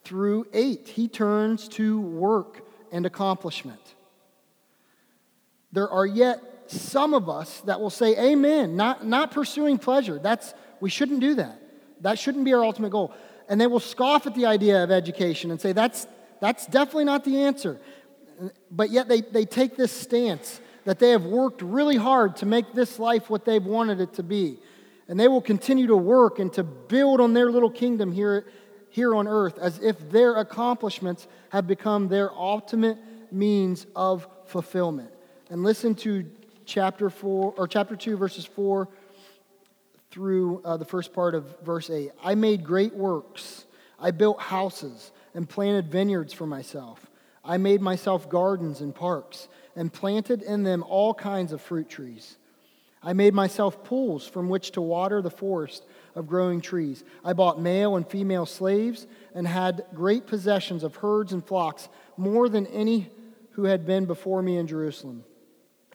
through 0.03 0.47
8, 0.53 0.87
he 0.87 1.07
turns 1.07 1.67
to 1.69 1.99
work 1.99 2.65
and 2.91 3.05
accomplishment. 3.05 3.95
There 5.71 5.89
are 5.89 6.05
yet 6.05 6.41
some 6.71 7.13
of 7.13 7.29
us 7.29 7.61
that 7.61 7.79
will 7.79 7.89
say 7.89 8.31
amen, 8.31 8.75
not, 8.75 9.05
not 9.05 9.31
pursuing 9.31 9.77
pleasure. 9.77 10.19
That's, 10.19 10.53
we 10.79 10.89
shouldn't 10.89 11.19
do 11.19 11.35
that. 11.35 11.59
That 12.01 12.17
shouldn't 12.17 12.45
be 12.45 12.53
our 12.53 12.63
ultimate 12.63 12.91
goal. 12.91 13.13
And 13.47 13.59
they 13.59 13.67
will 13.67 13.79
scoff 13.79 14.25
at 14.27 14.35
the 14.35 14.45
idea 14.45 14.83
of 14.83 14.91
education 14.91 15.51
and 15.51 15.59
say 15.59 15.73
that's, 15.73 16.07
that's 16.39 16.65
definitely 16.65 17.05
not 17.05 17.23
the 17.23 17.43
answer. 17.43 17.79
But 18.71 18.89
yet 18.89 19.07
they, 19.07 19.21
they 19.21 19.45
take 19.45 19.75
this 19.75 19.91
stance 19.91 20.59
that 20.85 20.99
they 20.99 21.11
have 21.11 21.25
worked 21.25 21.61
really 21.61 21.97
hard 21.97 22.37
to 22.37 22.45
make 22.45 22.73
this 22.73 22.97
life 22.97 23.29
what 23.29 23.45
they've 23.45 23.63
wanted 23.63 23.99
it 23.99 24.13
to 24.13 24.23
be. 24.23 24.57
And 25.07 25.19
they 25.19 25.27
will 25.27 25.41
continue 25.41 25.87
to 25.87 25.97
work 25.97 26.39
and 26.39 26.51
to 26.53 26.63
build 26.63 27.21
on 27.21 27.33
their 27.33 27.51
little 27.51 27.69
kingdom 27.69 28.11
here, 28.11 28.45
here 28.89 29.13
on 29.13 29.27
earth 29.27 29.59
as 29.59 29.79
if 29.79 30.09
their 30.09 30.35
accomplishments 30.35 31.27
have 31.49 31.67
become 31.67 32.07
their 32.07 32.31
ultimate 32.31 32.97
means 33.31 33.85
of 33.95 34.27
fulfillment. 34.45 35.11
And 35.49 35.63
listen 35.63 35.95
to 35.95 36.25
chapter 36.65 37.09
4 37.09 37.53
or 37.57 37.67
chapter 37.67 37.95
2 37.95 38.17
verses 38.17 38.45
4 38.45 38.87
through 40.11 40.61
uh, 40.63 40.77
the 40.77 40.85
first 40.85 41.13
part 41.13 41.35
of 41.35 41.59
verse 41.61 41.89
8 41.89 42.11
i 42.23 42.35
made 42.35 42.63
great 42.63 42.93
works. 42.93 43.65
I 43.99 44.11
built 44.11 44.41
houses 44.41 45.11
and 45.35 45.47
planted 45.47 45.91
vineyards 45.91 46.33
for 46.33 46.47
myself. 46.47 47.05
I 47.45 47.57
made 47.57 47.81
myself 47.81 48.29
gardens 48.29 48.81
and 48.81 48.93
parks 48.93 49.47
and 49.75 49.93
planted 49.93 50.41
in 50.41 50.63
them 50.63 50.83
all 50.87 51.13
kinds 51.13 51.51
of 51.51 51.61
fruit 51.61 51.87
trees. 51.87 52.37
I 53.03 53.13
made 53.13 53.33
myself 53.33 53.83
pools 53.83 54.27
from 54.27 54.49
which 54.49 54.71
to 54.71 54.81
water 54.81 55.21
the 55.21 55.31
forest 55.31 55.85
of 56.15 56.27
growing 56.27 56.61
trees. 56.61 57.03
I 57.23 57.33
bought 57.33 57.59
male 57.59 57.95
and 57.95 58.07
female 58.07 58.45
slaves 58.45 59.07
and 59.33 59.47
had 59.47 59.85
great 59.93 60.27
possessions 60.27 60.83
of 60.83 60.97
herds 60.97 61.33
and 61.33 61.45
flocks 61.45 61.89
more 62.17 62.49
than 62.49 62.67
any 62.67 63.09
who 63.51 63.65
had 63.65 63.85
been 63.85 64.05
before 64.05 64.41
me 64.41 64.57
in 64.57 64.67
jerusalem 64.67 65.23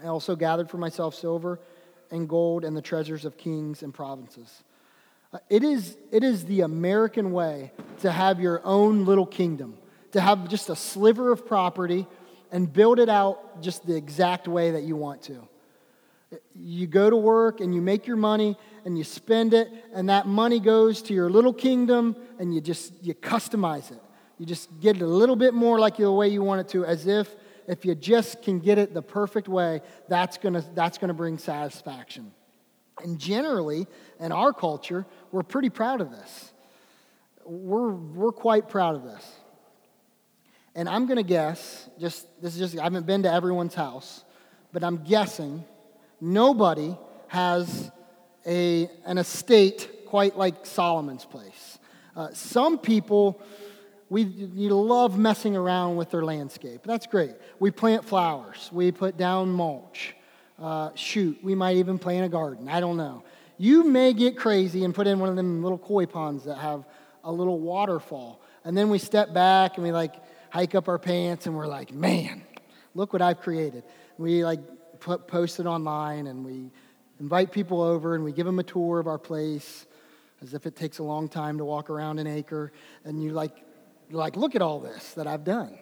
I 0.03 0.09
also 0.09 0.37
gathered 0.37 0.71
for 0.71 0.79
myself 0.79 1.15
silver 1.15 1.59
and 2.11 2.29
gold 2.29 2.65
and 2.65 2.77
the 2.77 2.83
treasures 2.83 3.25
of 3.25 3.37
kings 3.37 3.83
and 3.83 3.93
provinces. 3.93 4.63
Uh, 5.33 5.39
it, 5.51 5.65
is, 5.65 5.97
it 6.13 6.23
is 6.23 6.45
the 6.45 6.61
American 6.61 7.33
way 7.33 7.73
to 8.01 8.13
have 8.13 8.41
your 8.41 8.61
own 8.65 9.05
little 9.05 9.27
kingdom, 9.27 9.77
to 10.13 10.21
have 10.21 10.49
just 10.49 10.71
a 10.71 10.77
sliver 10.77 11.33
of 11.33 11.47
property 11.47 12.07
and 12.53 12.73
build 12.73 12.99
it 12.99 13.09
out 13.09 13.63
just 13.63 13.87
the 13.87 13.97
exact 13.97 14.47
way 14.47 14.71
that 14.73 14.83
you 14.83 14.97
want 14.97 15.23
to. 15.23 15.49
You 16.55 16.87
go 16.87 17.09
to 17.09 17.17
work 17.17 17.61
and 17.61 17.75
you 17.75 17.81
make 17.81 18.07
your 18.07 18.17
money 18.17 18.57
and 18.85 18.97
you 18.97 19.05
spend 19.05 19.55
it, 19.55 19.69
and 19.93 20.09
that 20.09 20.27
money 20.27 20.61
goes 20.61 21.03
to 21.03 21.15
your 21.15 21.31
little 21.31 21.53
kingdom 21.53 22.17
and 22.39 22.55
you 22.55 22.61
just 22.61 22.93
you 23.03 23.15
customize 23.15 23.91
it. 23.91 24.01
You 24.39 24.47
just 24.47 24.81
get 24.81 24.97
it 24.97 25.03
a 25.03 25.07
little 25.07 25.37
bit 25.37 25.55
more 25.55 25.79
like 25.79 25.97
the 25.97 26.11
way 26.11 26.29
you 26.29 26.43
want 26.43 26.61
it 26.61 26.69
to, 26.69 26.85
as 26.85 27.07
if 27.07 27.35
if 27.68 27.85
you 27.85 27.94
just 27.94 28.42
can 28.42 28.59
get 28.61 28.79
it 28.79 28.94
the 28.94 29.02
perfect 29.02 29.48
way, 29.48 29.81
that's 30.09 30.38
going 30.38 30.55
to 30.55 30.64
that's 30.74 30.98
going 30.98 31.09
to 31.09 31.14
bring 31.14 31.38
satisfaction. 31.38 32.33
And 33.02 33.18
generally, 33.18 33.87
in 34.20 34.33
our 34.33 34.52
culture, 34.52 35.05
we're 35.31 35.42
pretty 35.42 35.70
proud 35.70 36.00
of 36.00 36.11
this. 36.11 36.52
We're, 37.44 37.90
we're 37.90 38.33
quite 38.33 38.68
proud 38.68 38.96
of 38.96 39.05
this. 39.05 39.33
And 40.74 40.88
I'm 40.88 41.07
going 41.07 41.16
to 41.16 41.22
guess, 41.22 41.88
just 41.98 42.26
this 42.42 42.55
is 42.55 42.59
just 42.59 42.79
I 42.79 42.85
haven't 42.85 43.07
been 43.07 43.22
to 43.22 43.33
everyone's 43.33 43.74
house, 43.74 44.24
but 44.72 44.83
I'm 44.83 45.05
guessing 45.05 45.64
nobody 46.20 46.96
has 47.29 47.90
a, 48.46 48.88
an 49.05 49.18
estate 49.18 50.07
quite 50.07 50.37
like 50.37 50.66
Solomon's 50.66 51.24
place. 51.24 51.79
Uh, 52.14 52.29
some 52.33 52.79
people 52.79 53.40
we 54.09 54.25
love 54.25 55.19
messing 55.19 55.57
around 55.57 55.97
with 55.97 56.11
their 56.11 56.23
landscape. 56.23 56.83
That's 56.85 57.07
great. 57.07 57.35
We 57.59 57.71
plant 57.71 58.05
flowers. 58.05 58.71
We 58.73 58.92
put 58.92 59.16
down 59.16 59.51
mulch. 59.51 60.14
Uh, 60.59 60.90
shoot, 60.95 61.38
we 61.42 61.55
might 61.55 61.77
even 61.77 61.99
plant 61.99 62.25
a 62.25 62.29
garden. 62.29 62.69
I 62.69 62.81
don't 62.81 62.97
know. 62.97 63.25
You 63.59 63.85
may 63.85 64.12
get 64.12 64.37
crazy 64.37 64.85
and 64.85 64.95
put 64.95 65.07
in 65.07 65.19
one 65.19 65.29
of 65.29 65.37
them 65.37 65.62
little 65.62 65.79
koi 65.79 66.07
ponds 66.07 66.45
that 66.45 66.57
have 66.59 66.85
a 67.25 67.33
little 67.33 67.59
waterfall. 67.59 68.40
And 68.64 68.77
then 68.77 68.88
we 68.88 68.99
step 68.99 69.35
back 69.35 69.77
and 69.77 69.85
we 69.85 69.92
like 69.92 70.14
hike 70.51 70.75
up 70.75 70.88
our 70.88 70.99
pants 70.99 71.47
and 71.47 71.57
we're 71.57 71.66
like, 71.66 71.92
man, 71.92 72.42
look 72.95 73.12
what 73.12 73.23
I've 73.23 73.40
created. 73.40 73.83
We 74.19 74.45
like 74.45 74.61
put, 75.01 75.27
post 75.27 75.61
it 75.61 75.66
online 75.66 76.27
and 76.27 76.45
we 76.45 76.71
invite 77.21 77.53
people 77.53 77.83
over 77.83 78.14
and 78.14 78.25
we 78.25 78.33
give 78.33 78.47
them 78.47 78.59
a 78.59 78.64
tour 78.64 78.99
of 78.99 79.07
our 79.07 79.19
place 79.19 79.87
as 80.42 80.55
if 80.55 80.66
it 80.66 80.77
takes 80.77 80.99
a 80.99 81.03
long 81.03 81.29
time 81.29 81.59
to 81.59 81.64
walk 81.64 81.90
around 81.90 82.19
an 82.19 82.27
acre. 82.27 82.73
And 83.05 83.23
you 83.23 83.33
like 83.33 83.65
like, 84.11 84.37
look 84.37 84.55
at 84.55 84.62
all 84.62 84.81
this 84.81 85.14
that 85.14 85.27
I've 85.27 85.45
done. 85.45 85.77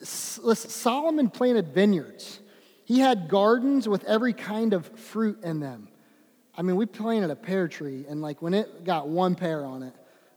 Listen, 0.00 0.70
Solomon 0.70 1.28
planted 1.28 1.68
vineyards. 1.68 2.40
He 2.84 2.98
had 2.98 3.28
gardens 3.28 3.88
with 3.88 4.04
every 4.04 4.32
kind 4.32 4.72
of 4.72 4.86
fruit 4.98 5.42
in 5.44 5.60
them. 5.60 5.88
I 6.56 6.62
mean, 6.62 6.76
we 6.76 6.86
planted 6.86 7.30
a 7.30 7.36
pear 7.36 7.68
tree, 7.68 8.04
and 8.08 8.20
like 8.20 8.42
when 8.42 8.54
it 8.54 8.84
got 8.84 9.08
one 9.08 9.34
pear 9.34 9.64
on 9.64 9.82
it, 9.82 9.94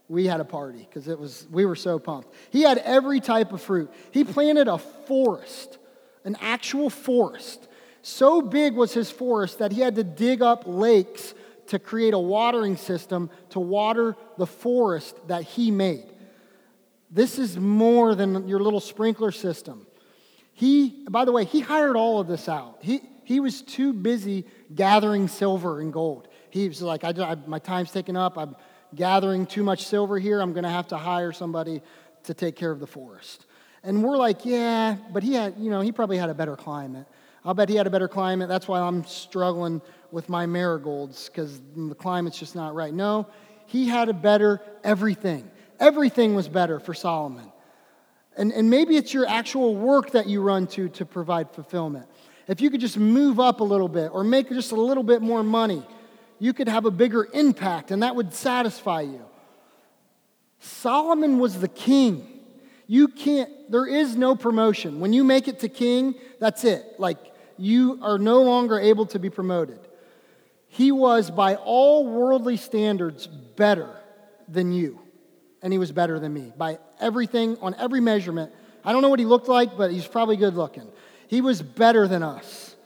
we 0.08 0.26
had 0.26 0.40
a 0.40 0.44
party 0.44 0.86
because 0.88 1.08
it 1.08 1.18
was 1.18 1.46
we 1.50 1.64
were 1.64 1.76
so 1.76 1.98
pumped. 1.98 2.32
He 2.50 2.62
had 2.62 2.78
every 2.78 3.20
type 3.20 3.52
of 3.52 3.62
fruit. 3.62 3.90
He 4.10 4.24
planted 4.24 4.68
a 4.68 4.78
forest, 4.78 5.78
an 6.24 6.36
actual 6.40 6.90
forest. 6.90 7.66
So 8.02 8.42
big 8.42 8.74
was 8.74 8.92
his 8.92 9.10
forest 9.10 9.58
that 9.58 9.72
he 9.72 9.80
had 9.80 9.96
to 9.96 10.04
dig 10.04 10.42
up 10.42 10.64
lakes 10.66 11.34
to 11.68 11.78
create 11.78 12.12
a 12.12 12.18
watering 12.18 12.76
system 12.76 13.30
to 13.50 13.60
water 13.60 14.16
the 14.36 14.46
forest 14.46 15.16
that 15.28 15.42
he 15.42 15.70
made. 15.70 16.04
This 17.14 17.38
is 17.38 17.56
more 17.56 18.16
than 18.16 18.48
your 18.48 18.58
little 18.58 18.80
sprinkler 18.80 19.30
system. 19.30 19.86
He, 20.52 21.04
by 21.08 21.24
the 21.24 21.30
way, 21.30 21.44
he 21.44 21.60
hired 21.60 21.94
all 21.94 22.18
of 22.18 22.26
this 22.26 22.48
out. 22.48 22.78
He, 22.80 23.02
he 23.22 23.38
was 23.38 23.62
too 23.62 23.92
busy 23.92 24.44
gathering 24.74 25.28
silver 25.28 25.80
and 25.80 25.92
gold. 25.92 26.26
He 26.50 26.66
was 26.66 26.82
like, 26.82 27.04
I, 27.04 27.10
I, 27.10 27.36
my 27.46 27.60
time's 27.60 27.92
taken 27.92 28.16
up. 28.16 28.36
I'm 28.36 28.56
gathering 28.96 29.46
too 29.46 29.62
much 29.62 29.86
silver 29.86 30.18
here. 30.18 30.40
I'm 30.40 30.52
going 30.52 30.64
to 30.64 30.70
have 30.70 30.88
to 30.88 30.96
hire 30.96 31.30
somebody 31.30 31.82
to 32.24 32.34
take 32.34 32.56
care 32.56 32.72
of 32.72 32.80
the 32.80 32.86
forest. 32.86 33.46
And 33.84 34.02
we're 34.02 34.16
like, 34.16 34.44
yeah, 34.44 34.96
but 35.12 35.22
he 35.22 35.34
had, 35.34 35.54
you 35.56 35.70
know, 35.70 35.82
he 35.82 35.92
probably 35.92 36.18
had 36.18 36.30
a 36.30 36.34
better 36.34 36.56
climate. 36.56 37.06
I'll 37.44 37.54
bet 37.54 37.68
he 37.68 37.76
had 37.76 37.86
a 37.86 37.90
better 37.90 38.08
climate. 38.08 38.48
That's 38.48 38.66
why 38.66 38.80
I'm 38.80 39.04
struggling 39.04 39.82
with 40.10 40.28
my 40.28 40.46
marigolds 40.46 41.28
because 41.28 41.60
the 41.76 41.94
climate's 41.94 42.38
just 42.38 42.56
not 42.56 42.74
right. 42.74 42.92
No, 42.92 43.28
he 43.66 43.86
had 43.86 44.08
a 44.08 44.14
better 44.14 44.60
everything. 44.82 45.48
Everything 45.84 46.34
was 46.34 46.48
better 46.48 46.80
for 46.80 46.94
Solomon. 46.94 47.52
And, 48.38 48.52
and 48.52 48.70
maybe 48.70 48.96
it's 48.96 49.12
your 49.12 49.26
actual 49.28 49.76
work 49.76 50.12
that 50.12 50.26
you 50.26 50.40
run 50.40 50.66
to 50.68 50.88
to 50.88 51.04
provide 51.04 51.50
fulfillment. 51.50 52.06
If 52.48 52.62
you 52.62 52.70
could 52.70 52.80
just 52.80 52.96
move 52.96 53.38
up 53.38 53.60
a 53.60 53.64
little 53.64 53.88
bit 53.88 54.08
or 54.10 54.24
make 54.24 54.48
just 54.48 54.72
a 54.72 54.80
little 54.80 55.02
bit 55.02 55.20
more 55.20 55.42
money, 55.42 55.82
you 56.38 56.54
could 56.54 56.68
have 56.68 56.86
a 56.86 56.90
bigger 56.90 57.28
impact 57.34 57.90
and 57.90 58.02
that 58.02 58.16
would 58.16 58.32
satisfy 58.32 59.02
you. 59.02 59.20
Solomon 60.58 61.38
was 61.38 61.60
the 61.60 61.68
king. 61.68 62.40
You 62.86 63.08
can't, 63.08 63.50
there 63.70 63.86
is 63.86 64.16
no 64.16 64.34
promotion. 64.34 65.00
When 65.00 65.12
you 65.12 65.22
make 65.22 65.48
it 65.48 65.58
to 65.60 65.68
king, 65.68 66.14
that's 66.40 66.64
it. 66.64 66.82
Like, 66.98 67.18
you 67.58 67.98
are 68.00 68.18
no 68.18 68.40
longer 68.40 68.78
able 68.78 69.04
to 69.06 69.18
be 69.18 69.28
promoted. 69.28 69.80
He 70.68 70.92
was, 70.92 71.30
by 71.30 71.56
all 71.56 72.06
worldly 72.06 72.56
standards, 72.56 73.26
better 73.26 73.90
than 74.48 74.72
you 74.72 75.03
and 75.64 75.72
he 75.72 75.78
was 75.78 75.90
better 75.90 76.20
than 76.20 76.32
me 76.32 76.52
by 76.56 76.78
everything, 77.00 77.56
on 77.62 77.74
every 77.76 78.00
measurement. 78.00 78.52
I 78.84 78.92
don't 78.92 79.00
know 79.00 79.08
what 79.08 79.18
he 79.18 79.24
looked 79.24 79.48
like, 79.48 79.78
but 79.78 79.90
he's 79.90 80.06
probably 80.06 80.36
good 80.36 80.54
looking. 80.54 80.86
He 81.26 81.40
was 81.40 81.62
better 81.62 82.06
than 82.06 82.22
us. 82.22 82.76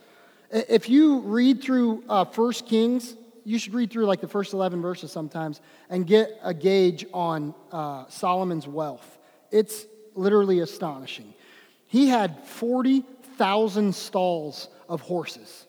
If 0.50 0.88
you 0.88 1.18
read 1.18 1.60
through 1.60 2.04
uh, 2.08 2.24
1 2.24 2.52
Kings, 2.52 3.16
you 3.44 3.58
should 3.58 3.74
read 3.74 3.90
through 3.90 4.06
like 4.06 4.20
the 4.20 4.28
first 4.28 4.52
11 4.52 4.80
verses 4.80 5.10
sometimes 5.10 5.60
and 5.90 6.06
get 6.06 6.38
a 6.40 6.54
gauge 6.54 7.04
on 7.12 7.52
uh, 7.72 8.04
Solomon's 8.08 8.68
wealth. 8.68 9.18
It's 9.50 9.84
literally 10.14 10.60
astonishing. 10.60 11.34
He 11.88 12.06
had 12.06 12.44
40,000 12.46 13.92
stalls 13.92 14.68
of 14.88 15.00
horses. 15.00 15.66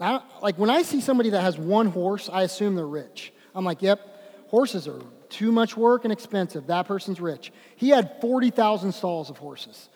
Now, 0.00 0.24
like 0.42 0.58
when 0.58 0.68
I 0.68 0.82
see 0.82 1.00
somebody 1.00 1.30
that 1.30 1.42
has 1.42 1.56
one 1.56 1.86
horse, 1.86 2.28
I 2.30 2.42
assume 2.42 2.74
they're 2.74 2.86
rich. 2.86 3.32
I'm 3.54 3.64
like, 3.64 3.82
yep, 3.82 4.00
horses 4.48 4.88
are 4.88 5.00
too 5.30 5.52
much 5.52 5.76
work 5.76 6.04
and 6.04 6.12
expensive. 6.12 6.66
That 6.66 6.86
person's 6.86 7.20
rich. 7.20 7.52
He 7.76 7.90
had 7.90 8.20
40,000 8.20 8.92
stalls 8.92 9.30
of 9.30 9.38
horses. 9.38 9.88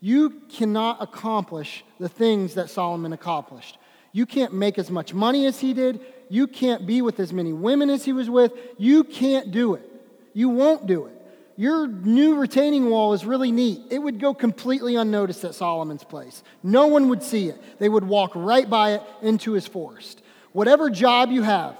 You 0.00 0.30
cannot 0.48 1.02
accomplish 1.02 1.84
the 1.98 2.08
things 2.08 2.54
that 2.54 2.70
Solomon 2.70 3.12
accomplished. 3.12 3.78
You 4.12 4.26
can't 4.26 4.52
make 4.52 4.78
as 4.78 4.90
much 4.90 5.14
money 5.14 5.46
as 5.46 5.60
he 5.60 5.74
did. 5.74 6.00
You 6.28 6.46
can't 6.46 6.86
be 6.86 7.02
with 7.02 7.20
as 7.20 7.32
many 7.32 7.52
women 7.52 7.90
as 7.90 8.04
he 8.04 8.12
was 8.12 8.30
with. 8.30 8.52
You 8.78 9.04
can't 9.04 9.50
do 9.50 9.74
it. 9.74 9.88
You 10.32 10.48
won't 10.48 10.86
do 10.86 11.06
it. 11.06 11.16
Your 11.56 11.86
new 11.86 12.36
retaining 12.36 12.88
wall 12.88 13.12
is 13.12 13.26
really 13.26 13.52
neat. 13.52 13.82
It 13.90 13.98
would 13.98 14.18
go 14.18 14.32
completely 14.32 14.96
unnoticed 14.96 15.44
at 15.44 15.54
Solomon's 15.54 16.04
place. 16.04 16.42
No 16.62 16.86
one 16.86 17.10
would 17.10 17.22
see 17.22 17.48
it. 17.50 17.60
They 17.78 17.88
would 17.88 18.04
walk 18.04 18.32
right 18.34 18.68
by 18.68 18.94
it 18.94 19.02
into 19.20 19.52
his 19.52 19.66
forest. 19.66 20.22
Whatever 20.52 20.88
job 20.88 21.30
you 21.30 21.42
have, 21.42 21.76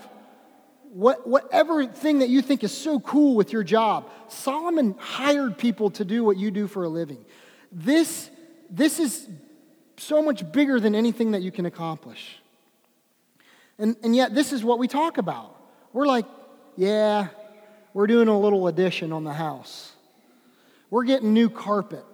what, 0.92 1.26
whatever 1.26 1.86
thing 1.86 2.18
that 2.18 2.28
you 2.28 2.42
think 2.42 2.64
is 2.64 2.76
so 2.76 2.98
cool 3.00 3.36
with 3.36 3.52
your 3.52 3.62
job, 3.62 4.10
Solomon 4.28 4.96
hired 4.98 5.56
people 5.56 5.90
to 5.90 6.04
do 6.04 6.24
what 6.24 6.36
you 6.36 6.50
do 6.50 6.66
for 6.66 6.84
a 6.84 6.88
living. 6.88 7.24
This, 7.70 8.28
this 8.68 8.98
is 8.98 9.28
so 9.96 10.20
much 10.20 10.50
bigger 10.50 10.80
than 10.80 10.94
anything 10.94 11.32
that 11.32 11.42
you 11.42 11.52
can 11.52 11.66
accomplish. 11.66 12.38
And, 13.78 13.96
and 14.02 14.14
yet, 14.14 14.34
this 14.34 14.52
is 14.52 14.64
what 14.64 14.78
we 14.78 14.88
talk 14.88 15.18
about. 15.18 15.56
We're 15.92 16.06
like, 16.06 16.26
yeah, 16.76 17.28
we're 17.94 18.06
doing 18.06 18.28
a 18.28 18.38
little 18.38 18.66
addition 18.66 19.12
on 19.12 19.24
the 19.24 19.32
house. 19.32 19.92
We're 20.90 21.04
getting 21.04 21.32
new 21.32 21.48
carpet. 21.48 22.04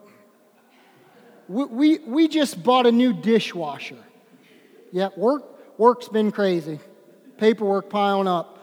We, 1.49 1.65
we, 1.65 1.99
we 1.99 2.29
just 2.29 2.62
bought 2.62 2.87
a 2.87 2.93
new 2.93 3.12
dishwasher. 3.12 3.99
Yeah, 4.93 5.09
work, 5.17 5.45
work's 5.79 6.09
been 6.09 6.31
crazy. 6.31 6.79
Paperwork 7.39 7.89
piling 7.89 8.29
up. 8.29 8.56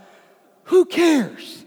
Who 0.65 0.86
cares? 0.86 1.65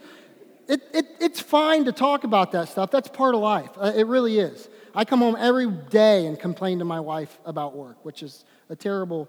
It, 0.69 0.83
it, 0.93 1.07
it's 1.21 1.41
fine 1.41 1.85
to 1.85 1.93
talk 1.93 2.25
about 2.25 2.53
that 2.53 2.69
stuff. 2.69 2.91
That's 2.91 3.09
part 3.09 3.35
of 3.35 3.41
life. 3.41 3.71
Uh, 3.77 3.93
it 3.95 4.07
really 4.07 4.39
is. 4.39 4.69
I 4.95 5.05
come 5.05 5.21
home 5.21 5.37
every 5.39 5.71
day 5.71 6.27
and 6.27 6.39
complain 6.39 6.79
to 6.81 6.85
my 6.85 7.01
wife 7.01 7.39
about 7.45 7.77
work, 7.77 8.05
which 8.05 8.23
is 8.23 8.45
a 8.69 8.77
terrible 8.77 9.29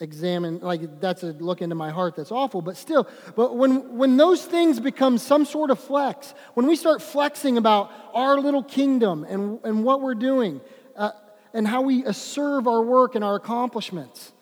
examine 0.00 0.58
like 0.60 0.98
that's 0.98 1.22
a 1.22 1.32
look 1.32 1.60
into 1.60 1.74
my 1.74 1.90
heart 1.90 2.16
that's 2.16 2.32
awful 2.32 2.62
but 2.62 2.74
still 2.74 3.06
but 3.36 3.54
when 3.54 3.98
when 3.98 4.16
those 4.16 4.42
things 4.42 4.80
become 4.80 5.18
some 5.18 5.44
sort 5.44 5.70
of 5.70 5.78
flex 5.78 6.32
when 6.54 6.66
we 6.66 6.74
start 6.74 7.02
flexing 7.02 7.58
about 7.58 7.92
our 8.14 8.40
little 8.40 8.62
kingdom 8.62 9.24
and 9.24 9.60
and 9.62 9.84
what 9.84 10.00
we're 10.00 10.14
doing 10.14 10.58
uh, 10.96 11.10
and 11.52 11.68
how 11.68 11.82
we 11.82 12.02
serve 12.12 12.66
our 12.66 12.82
work 12.82 13.14
and 13.14 13.22
our 13.22 13.36
accomplishments 13.36 14.32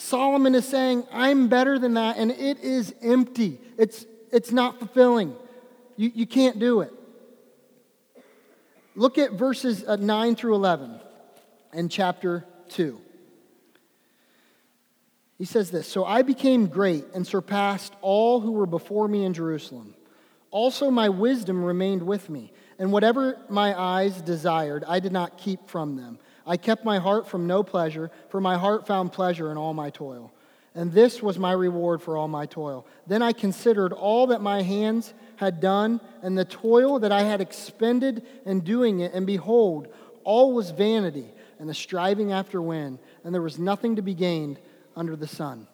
Solomon 0.00 0.54
is 0.54 0.66
saying, 0.66 1.04
I'm 1.12 1.48
better 1.48 1.78
than 1.78 1.94
that, 1.94 2.16
and 2.16 2.30
it 2.30 2.60
is 2.60 2.94
empty. 3.02 3.60
It's, 3.76 4.06
it's 4.32 4.50
not 4.50 4.78
fulfilling. 4.78 5.36
You, 5.96 6.10
you 6.14 6.26
can't 6.26 6.58
do 6.58 6.80
it. 6.80 6.90
Look 8.96 9.18
at 9.18 9.32
verses 9.32 9.84
uh, 9.86 9.96
9 9.96 10.36
through 10.36 10.54
11 10.54 10.98
in 11.74 11.90
chapter 11.90 12.46
2. 12.70 12.98
He 15.36 15.44
says 15.44 15.70
this 15.70 15.86
So 15.86 16.06
I 16.06 16.22
became 16.22 16.66
great 16.66 17.04
and 17.14 17.26
surpassed 17.26 17.92
all 18.00 18.40
who 18.40 18.52
were 18.52 18.66
before 18.66 19.06
me 19.06 19.24
in 19.24 19.34
Jerusalem. 19.34 19.94
Also, 20.50 20.90
my 20.90 21.10
wisdom 21.10 21.62
remained 21.62 22.02
with 22.02 22.30
me, 22.30 22.52
and 22.78 22.90
whatever 22.90 23.38
my 23.50 23.78
eyes 23.78 24.22
desired, 24.22 24.82
I 24.88 24.98
did 24.98 25.12
not 25.12 25.36
keep 25.36 25.68
from 25.68 25.96
them. 25.96 26.18
I 26.50 26.56
kept 26.56 26.84
my 26.84 26.98
heart 26.98 27.28
from 27.28 27.46
no 27.46 27.62
pleasure, 27.62 28.10
for 28.28 28.40
my 28.40 28.58
heart 28.58 28.84
found 28.84 29.12
pleasure 29.12 29.52
in 29.52 29.56
all 29.56 29.72
my 29.72 29.90
toil. 29.90 30.32
And 30.74 30.90
this 30.90 31.22
was 31.22 31.38
my 31.38 31.52
reward 31.52 32.02
for 32.02 32.16
all 32.16 32.26
my 32.26 32.44
toil. 32.46 32.88
Then 33.06 33.22
I 33.22 33.32
considered 33.32 33.92
all 33.92 34.26
that 34.26 34.40
my 34.40 34.62
hands 34.62 35.14
had 35.36 35.60
done, 35.60 36.00
and 36.22 36.36
the 36.36 36.44
toil 36.44 36.98
that 36.98 37.12
I 37.12 37.22
had 37.22 37.40
expended 37.40 38.26
in 38.44 38.62
doing 38.62 38.98
it, 38.98 39.12
and 39.14 39.28
behold, 39.28 39.86
all 40.24 40.52
was 40.52 40.72
vanity 40.72 41.26
and 41.60 41.68
the 41.68 41.74
striving 41.74 42.32
after 42.32 42.60
wind, 42.60 42.98
and 43.22 43.32
there 43.32 43.42
was 43.42 43.56
nothing 43.56 43.94
to 43.94 44.02
be 44.02 44.14
gained 44.14 44.58
under 44.96 45.14
the 45.14 45.28
sun. 45.28 45.68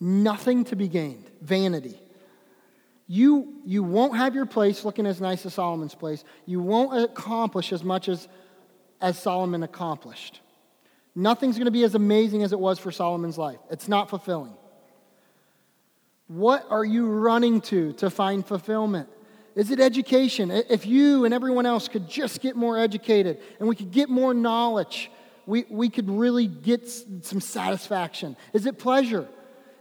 Nothing 0.00 0.64
to 0.64 0.74
be 0.74 0.88
gained. 0.88 1.30
Vanity. 1.42 1.96
You, 3.06 3.54
you 3.64 3.84
won't 3.84 4.16
have 4.16 4.34
your 4.34 4.46
place 4.46 4.84
looking 4.84 5.06
as 5.06 5.20
nice 5.20 5.46
as 5.46 5.54
Solomon's 5.54 5.94
place. 5.94 6.24
You 6.44 6.60
won't 6.60 7.04
accomplish 7.04 7.72
as 7.72 7.84
much 7.84 8.08
as 8.08 8.26
as 9.00 9.18
Solomon 9.18 9.62
accomplished. 9.62 10.40
Nothing's 11.14 11.56
going 11.56 11.66
to 11.66 11.72
be 11.72 11.84
as 11.84 11.94
amazing 11.94 12.42
as 12.42 12.52
it 12.52 12.60
was 12.60 12.78
for 12.78 12.92
Solomon's 12.92 13.38
life. 13.38 13.58
It's 13.70 13.88
not 13.88 14.08
fulfilling. 14.08 14.54
What 16.28 16.64
are 16.70 16.84
you 16.84 17.06
running 17.06 17.60
to 17.62 17.92
to 17.94 18.10
find 18.10 18.46
fulfillment? 18.46 19.08
Is 19.56 19.70
it 19.70 19.80
education? 19.80 20.50
If 20.50 20.86
you 20.86 21.24
and 21.24 21.34
everyone 21.34 21.66
else 21.66 21.88
could 21.88 22.08
just 22.08 22.40
get 22.40 22.54
more 22.54 22.78
educated 22.78 23.40
and 23.58 23.68
we 23.68 23.74
could 23.74 23.90
get 23.90 24.08
more 24.08 24.32
knowledge, 24.32 25.10
we, 25.44 25.64
we 25.68 25.88
could 25.88 26.08
really 26.08 26.46
get 26.46 26.88
some 26.88 27.40
satisfaction. 27.40 28.36
Is 28.52 28.66
it 28.66 28.78
pleasure? 28.78 29.26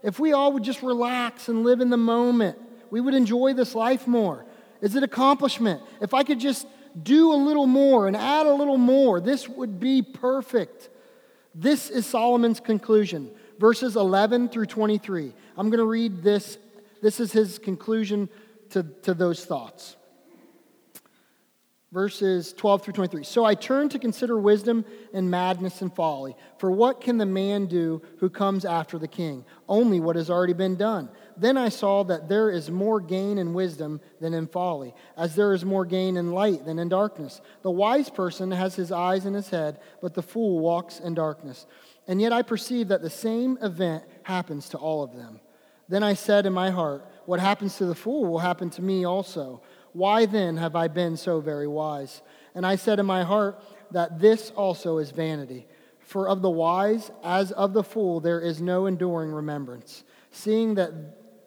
If 0.02 0.20
we 0.20 0.34
all 0.34 0.54
would 0.54 0.64
just 0.64 0.82
relax 0.82 1.50
and 1.50 1.64
live 1.64 1.82
in 1.82 1.92
the 1.92 1.98
moment, 1.98 2.58
we 2.90 3.00
would 3.00 3.14
enjoy 3.14 3.54
this 3.54 3.76
life 3.76 4.08
more. 4.08 4.44
Is 4.82 4.96
it 4.96 5.04
accomplishment? 5.04 5.84
If 6.02 6.16
I 6.16 6.24
could 6.24 6.40
just 6.40 6.66
do 7.02 7.34
a 7.34 7.36
little 7.36 7.68
more 7.68 8.08
and 8.08 8.16
add 8.16 8.46
a 8.46 8.54
little 8.54 8.78
more. 8.78 9.20
This 9.20 9.48
would 9.48 9.80
be 9.80 10.02
perfect. 10.02 10.90
This 11.54 11.90
is 11.90 12.06
Solomon's 12.06 12.60
conclusion, 12.60 13.32
verses 13.60 13.96
11 13.96 14.50
through 14.50 14.68
23. 14.68 15.34
I'm 15.58 15.70
going 15.70 15.80
to 15.80 15.86
read 15.86 16.24
this. 16.24 16.58
This 17.02 17.20
is 17.20 17.32
his 17.32 17.60
conclusion 17.60 18.30
to, 18.72 18.84
to 19.04 19.14
those 19.14 19.46
thoughts 19.46 19.96
verses 21.92 22.54
12 22.54 22.84
through 22.84 22.94
23. 22.94 23.24
So 23.24 23.46
I 23.46 23.56
turned 23.56 23.92
to 23.92 24.00
consider 24.00 24.38
wisdom 24.38 24.86
and 25.12 25.32
madness 25.32 25.82
and 25.82 25.94
folly. 25.94 26.36
For 26.60 26.70
what 26.70 27.02
can 27.02 27.18
the 27.18 27.26
man 27.26 27.66
do 27.66 28.02
who 28.20 28.30
comes 28.30 28.64
after 28.64 29.00
the 29.00 29.08
king? 29.08 29.44
Only 29.68 30.00
what 30.00 30.16
has 30.16 30.30
already 30.30 30.54
been 30.54 30.76
done. 30.76 31.10
Then 31.36 31.58
I 31.58 31.70
saw 31.70 32.04
that 32.04 32.30
there 32.30 32.52
is 32.52 32.70
more 32.70 33.00
gain 33.00 33.40
in 33.40 33.56
wisdom 33.56 34.02
than 34.22 34.36
in 34.36 34.46
folly, 34.46 34.94
as 35.18 35.36
there 35.36 35.54
is 35.54 35.66
more 35.66 35.86
gain 35.86 36.16
in 36.18 36.32
light 36.32 36.64
than 36.66 36.78
in 36.78 36.90
darkness. 36.90 37.42
The 37.64 37.72
wise 37.72 38.10
person 38.10 38.52
has 38.52 38.76
his 38.76 38.92
eyes 38.92 39.26
in 39.26 39.34
his 39.34 39.50
head, 39.50 39.80
but 40.02 40.14
the 40.14 40.22
fool 40.22 40.60
walks 40.60 41.00
in 41.00 41.16
darkness. 41.16 41.66
And 42.08 42.22
yet 42.22 42.34
I 42.34 42.44
perceive 42.44 42.90
that 42.90 43.02
the 43.02 43.10
same 43.10 43.58
event 43.62 44.04
happens 44.24 44.70
to 44.70 44.78
all 44.78 45.02
of 45.04 45.16
them. 45.16 45.40
Then 45.88 46.04
I 46.04 46.14
said 46.14 46.46
in 46.46 46.54
my 46.54 46.70
heart, 46.70 47.04
What 47.26 47.40
happens 47.40 47.78
to 47.78 47.86
the 47.86 47.96
fool 47.96 48.26
will 48.26 48.40
happen 48.40 48.70
to 48.72 48.82
me 48.84 49.06
also. 49.06 49.64
Why 50.00 50.26
then 50.26 50.56
have 50.56 50.78
I 50.78 50.88
been 50.88 51.18
so 51.18 51.42
very 51.42 51.68
wise? 51.68 52.22
And 52.56 52.66
I 52.66 52.78
said 52.78 53.00
in 53.00 53.06
my 53.06 53.24
heart 53.24 53.62
that 53.92 54.18
this 54.18 54.50
also 54.52 54.98
is 54.98 55.12
vanity. 55.12 55.68
For 56.00 56.30
of 56.30 56.42
the 56.42 56.50
wise, 56.50 57.12
as 57.22 57.52
of 57.52 57.74
the 57.74 57.84
fool, 57.84 58.22
there 58.22 58.40
is 58.40 58.62
no 58.62 58.86
enduring 58.86 59.30
remembrance, 59.30 60.06
seeing 60.32 60.76
that 60.76 60.94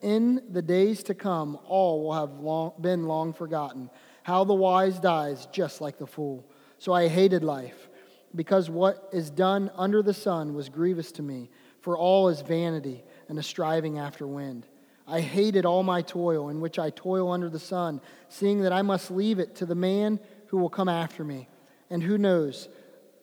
in 0.02 0.42
the 0.50 0.60
days 0.60 1.02
to 1.04 1.14
come 1.14 1.58
all 1.64 2.02
will 2.02 2.12
have 2.12 2.40
long, 2.40 2.74
been 2.78 3.06
long 3.06 3.32
forgotten. 3.32 3.88
How 4.22 4.44
the 4.44 4.52
wise 4.52 5.00
dies 5.00 5.48
just 5.50 5.80
like 5.80 5.96
the 5.96 6.06
fool. 6.06 6.44
So 6.76 6.92
I 6.92 7.08
hated 7.08 7.42
life, 7.42 7.88
because 8.34 8.68
what 8.68 9.08
is 9.14 9.30
done 9.30 9.70
under 9.76 10.02
the 10.02 10.12
sun 10.12 10.52
was 10.52 10.68
grievous 10.68 11.10
to 11.12 11.22
me, 11.22 11.48
for 11.80 11.96
all 11.96 12.28
is 12.28 12.42
vanity 12.42 13.02
and 13.30 13.38
a 13.38 13.42
striving 13.42 13.98
after 13.98 14.26
wind. 14.26 14.66
I 15.06 15.20
hated 15.20 15.66
all 15.66 15.82
my 15.82 16.02
toil, 16.02 16.48
in 16.48 16.60
which 16.60 16.78
I 16.78 16.90
toil 16.90 17.30
under 17.30 17.48
the 17.48 17.58
sun, 17.58 18.00
seeing 18.28 18.62
that 18.62 18.72
I 18.72 18.82
must 18.82 19.10
leave 19.10 19.38
it 19.38 19.56
to 19.56 19.66
the 19.66 19.74
man 19.74 20.20
who 20.46 20.58
will 20.58 20.70
come 20.70 20.88
after 20.88 21.24
me. 21.24 21.48
And 21.90 22.02
who 22.02 22.18
knows 22.18 22.68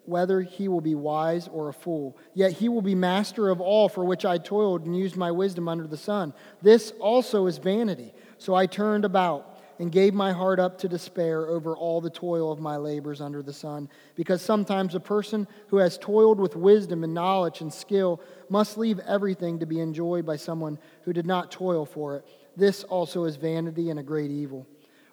whether 0.05 0.41
he 0.41 0.67
will 0.67 0.81
be 0.81 0.95
wise 0.95 1.47
or 1.47 1.69
a 1.69 1.73
fool? 1.73 2.17
Yet 2.33 2.53
he 2.53 2.69
will 2.69 2.81
be 2.81 2.95
master 2.95 3.49
of 3.49 3.61
all 3.61 3.89
for 3.89 4.03
which 4.03 4.25
I 4.25 4.37
toiled 4.37 4.85
and 4.85 4.97
used 4.97 5.15
my 5.15 5.31
wisdom 5.31 5.67
under 5.67 5.87
the 5.87 5.97
sun. 5.97 6.33
This 6.61 6.91
also 6.99 7.47
is 7.47 7.57
vanity. 7.57 8.13
So 8.37 8.55
I 8.55 8.65
turned 8.65 9.05
about 9.05 9.48
and 9.79 9.91
gave 9.91 10.13
my 10.13 10.31
heart 10.31 10.59
up 10.59 10.77
to 10.77 10.87
despair 10.87 11.47
over 11.47 11.75
all 11.75 12.01
the 12.01 12.09
toil 12.09 12.51
of 12.51 12.59
my 12.59 12.77
labors 12.77 13.21
under 13.21 13.41
the 13.41 13.53
sun. 13.53 13.89
Because 14.15 14.41
sometimes 14.41 14.93
a 14.93 14.99
person 14.99 15.47
who 15.69 15.77
has 15.77 15.97
toiled 15.97 16.39
with 16.39 16.55
wisdom 16.55 17.03
and 17.03 17.13
knowledge 17.13 17.61
and 17.61 17.73
skill 17.73 18.21
must 18.49 18.77
leave 18.77 18.99
everything 18.99 19.59
to 19.59 19.65
be 19.65 19.79
enjoyed 19.79 20.25
by 20.25 20.35
someone 20.35 20.77
who 21.03 21.13
did 21.13 21.25
not 21.25 21.51
toil 21.51 21.85
for 21.85 22.17
it. 22.17 22.27
This 22.57 22.83
also 22.83 23.23
is 23.23 23.37
vanity 23.37 23.89
and 23.89 23.99
a 23.99 24.03
great 24.03 24.31
evil. 24.31 24.67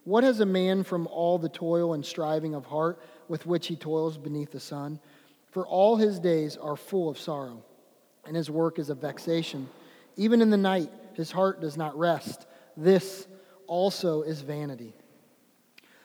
What 0.05 0.25
has 0.25 0.41
a 0.41 0.47
man 0.47 0.83
from 0.83 1.07
all 1.07 1.39
the 1.39 1.49
toil 1.49 1.95
and 1.95 2.05
striving 2.05 2.55
of 2.55 2.67
heart 2.67 3.01
with 3.29 3.47
which 3.47 3.69
he 3.69 3.77
toils 3.77 4.19
beneath 4.19 4.51
the 4.51 4.61
sun? 4.61 5.01
for 5.57 5.67
all 5.67 5.97
his 5.97 6.19
days 6.19 6.59
are 6.59 6.77
full 6.77 7.09
of 7.09 7.19
sorrow, 7.19 7.65
and 8.27 8.37
his 8.37 8.51
work 8.51 8.79
is 8.79 8.91
a 8.91 8.95
vexation. 8.95 9.67
Even 10.19 10.43
in 10.43 10.51
the 10.51 10.57
night, 10.59 10.91
his 11.15 11.31
heart 11.31 11.63
does 11.63 11.79
not 11.79 11.99
rest. 11.99 12.47
This 12.77 13.27
also 13.67 14.23
is 14.23 14.41
vanity. 14.41 14.95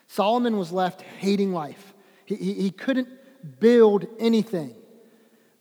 Solomon 0.07 0.57
was 0.57 0.71
left 0.71 1.01
hating 1.01 1.53
life. 1.53 1.93
He, 2.25 2.35
he, 2.35 2.53
he 2.53 2.71
couldn't 2.71 3.07
build 3.59 4.07
anything. 4.19 4.75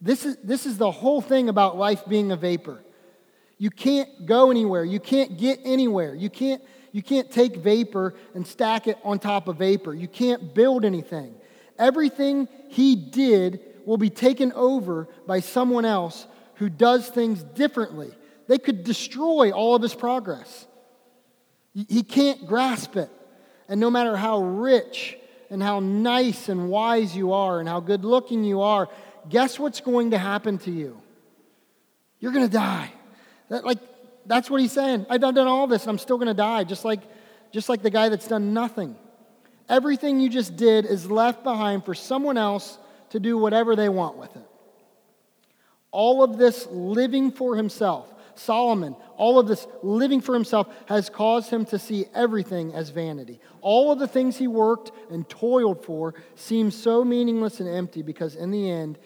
This 0.00 0.24
is, 0.24 0.36
this 0.42 0.66
is 0.66 0.78
the 0.78 0.90
whole 0.90 1.20
thing 1.20 1.48
about 1.48 1.76
life 1.76 2.02
being 2.08 2.32
a 2.32 2.36
vapor. 2.36 2.82
You 3.58 3.70
can't 3.70 4.26
go 4.26 4.50
anywhere. 4.50 4.84
You 4.84 5.00
can't 5.00 5.36
get 5.36 5.60
anywhere. 5.64 6.14
You 6.14 6.30
can't, 6.30 6.62
you 6.92 7.02
can't 7.02 7.30
take 7.30 7.56
vapor 7.56 8.14
and 8.34 8.46
stack 8.46 8.86
it 8.86 8.98
on 9.04 9.18
top 9.18 9.48
of 9.48 9.58
vapor. 9.58 9.94
You 9.94 10.08
can't 10.08 10.54
build 10.54 10.84
anything. 10.84 11.34
Everything 11.78 12.48
he 12.68 12.96
did 12.96 13.60
will 13.84 13.98
be 13.98 14.10
taken 14.10 14.52
over 14.52 15.08
by 15.26 15.40
someone 15.40 15.84
else 15.84 16.26
who 16.54 16.68
does 16.68 17.08
things 17.08 17.42
differently. 17.42 18.10
They 18.48 18.58
could 18.58 18.84
destroy 18.84 19.52
all 19.52 19.74
of 19.74 19.82
his 19.82 19.94
progress. 19.94 20.66
He 21.88 22.02
can't 22.02 22.46
grasp 22.46 22.96
it. 22.96 23.10
And 23.68 23.80
no 23.80 23.90
matter 23.90 24.16
how 24.16 24.42
rich 24.42 25.16
and 25.50 25.62
how 25.62 25.80
nice 25.80 26.48
and 26.48 26.68
wise 26.68 27.16
you 27.16 27.32
are 27.32 27.60
and 27.60 27.68
how 27.68 27.80
good 27.80 28.04
looking 28.04 28.44
you 28.44 28.62
are, 28.62 28.88
guess 29.28 29.58
what's 29.58 29.80
going 29.80 30.10
to 30.10 30.18
happen 30.18 30.58
to 30.58 30.70
you? 30.70 31.00
You're 32.18 32.32
going 32.32 32.46
to 32.46 32.52
die. 32.52 32.92
That, 33.48 33.64
like, 33.64 33.78
that's 34.26 34.50
what 34.50 34.60
he's 34.60 34.72
saying. 34.72 35.06
I've 35.08 35.20
done 35.20 35.38
all 35.38 35.66
this 35.66 35.82
and 35.82 35.90
I'm 35.90 35.98
still 35.98 36.16
going 36.16 36.28
to 36.28 36.34
die, 36.34 36.64
just 36.64 36.84
like, 36.84 37.00
just 37.52 37.68
like 37.68 37.82
the 37.82 37.90
guy 37.90 38.08
that's 38.08 38.28
done 38.28 38.52
nothing. 38.52 38.96
Everything 39.68 40.20
you 40.20 40.28
just 40.28 40.56
did 40.56 40.84
is 40.84 41.10
left 41.10 41.44
behind 41.44 41.84
for 41.84 41.94
someone 41.94 42.36
else 42.36 42.78
to 43.10 43.20
do 43.20 43.38
whatever 43.38 43.76
they 43.76 43.88
want 43.88 44.16
with 44.16 44.34
it. 44.36 44.46
All 45.92 46.22
of 46.22 46.38
this 46.38 46.66
living 46.70 47.30
for 47.32 47.56
himself, 47.56 48.12
Solomon, 48.40 48.96
all 49.18 49.38
of 49.38 49.46
this 49.46 49.66
living 49.82 50.22
for 50.22 50.34
himself 50.34 50.66
has 50.86 51.10
caused 51.10 51.50
him 51.50 51.66
to 51.66 51.78
see 51.78 52.06
everything 52.14 52.72
as 52.72 52.88
vanity. 52.88 53.38
All 53.60 53.92
of 53.92 53.98
the 53.98 54.08
things 54.08 54.38
he 54.38 54.48
worked 54.48 54.92
and 55.10 55.28
toiled 55.28 55.84
for 55.84 56.14
seem 56.36 56.70
so 56.70 57.04
meaningless 57.04 57.60
and 57.60 57.68
empty 57.68 58.00
because, 58.00 58.36
in 58.36 58.50
the 58.50 58.70
end, 58.70 58.98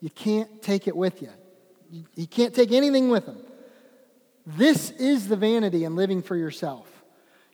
you 0.00 0.10
can't 0.10 0.62
take 0.62 0.86
it 0.86 0.96
with 0.96 1.20
you. 1.22 1.30
You 2.14 2.28
can't 2.28 2.54
take 2.54 2.70
anything 2.70 3.08
with 3.08 3.26
him. 3.26 3.38
This 4.46 4.90
is 4.90 5.26
the 5.26 5.36
vanity 5.36 5.82
in 5.82 5.96
living 5.96 6.22
for 6.22 6.36
yourself. 6.36 6.88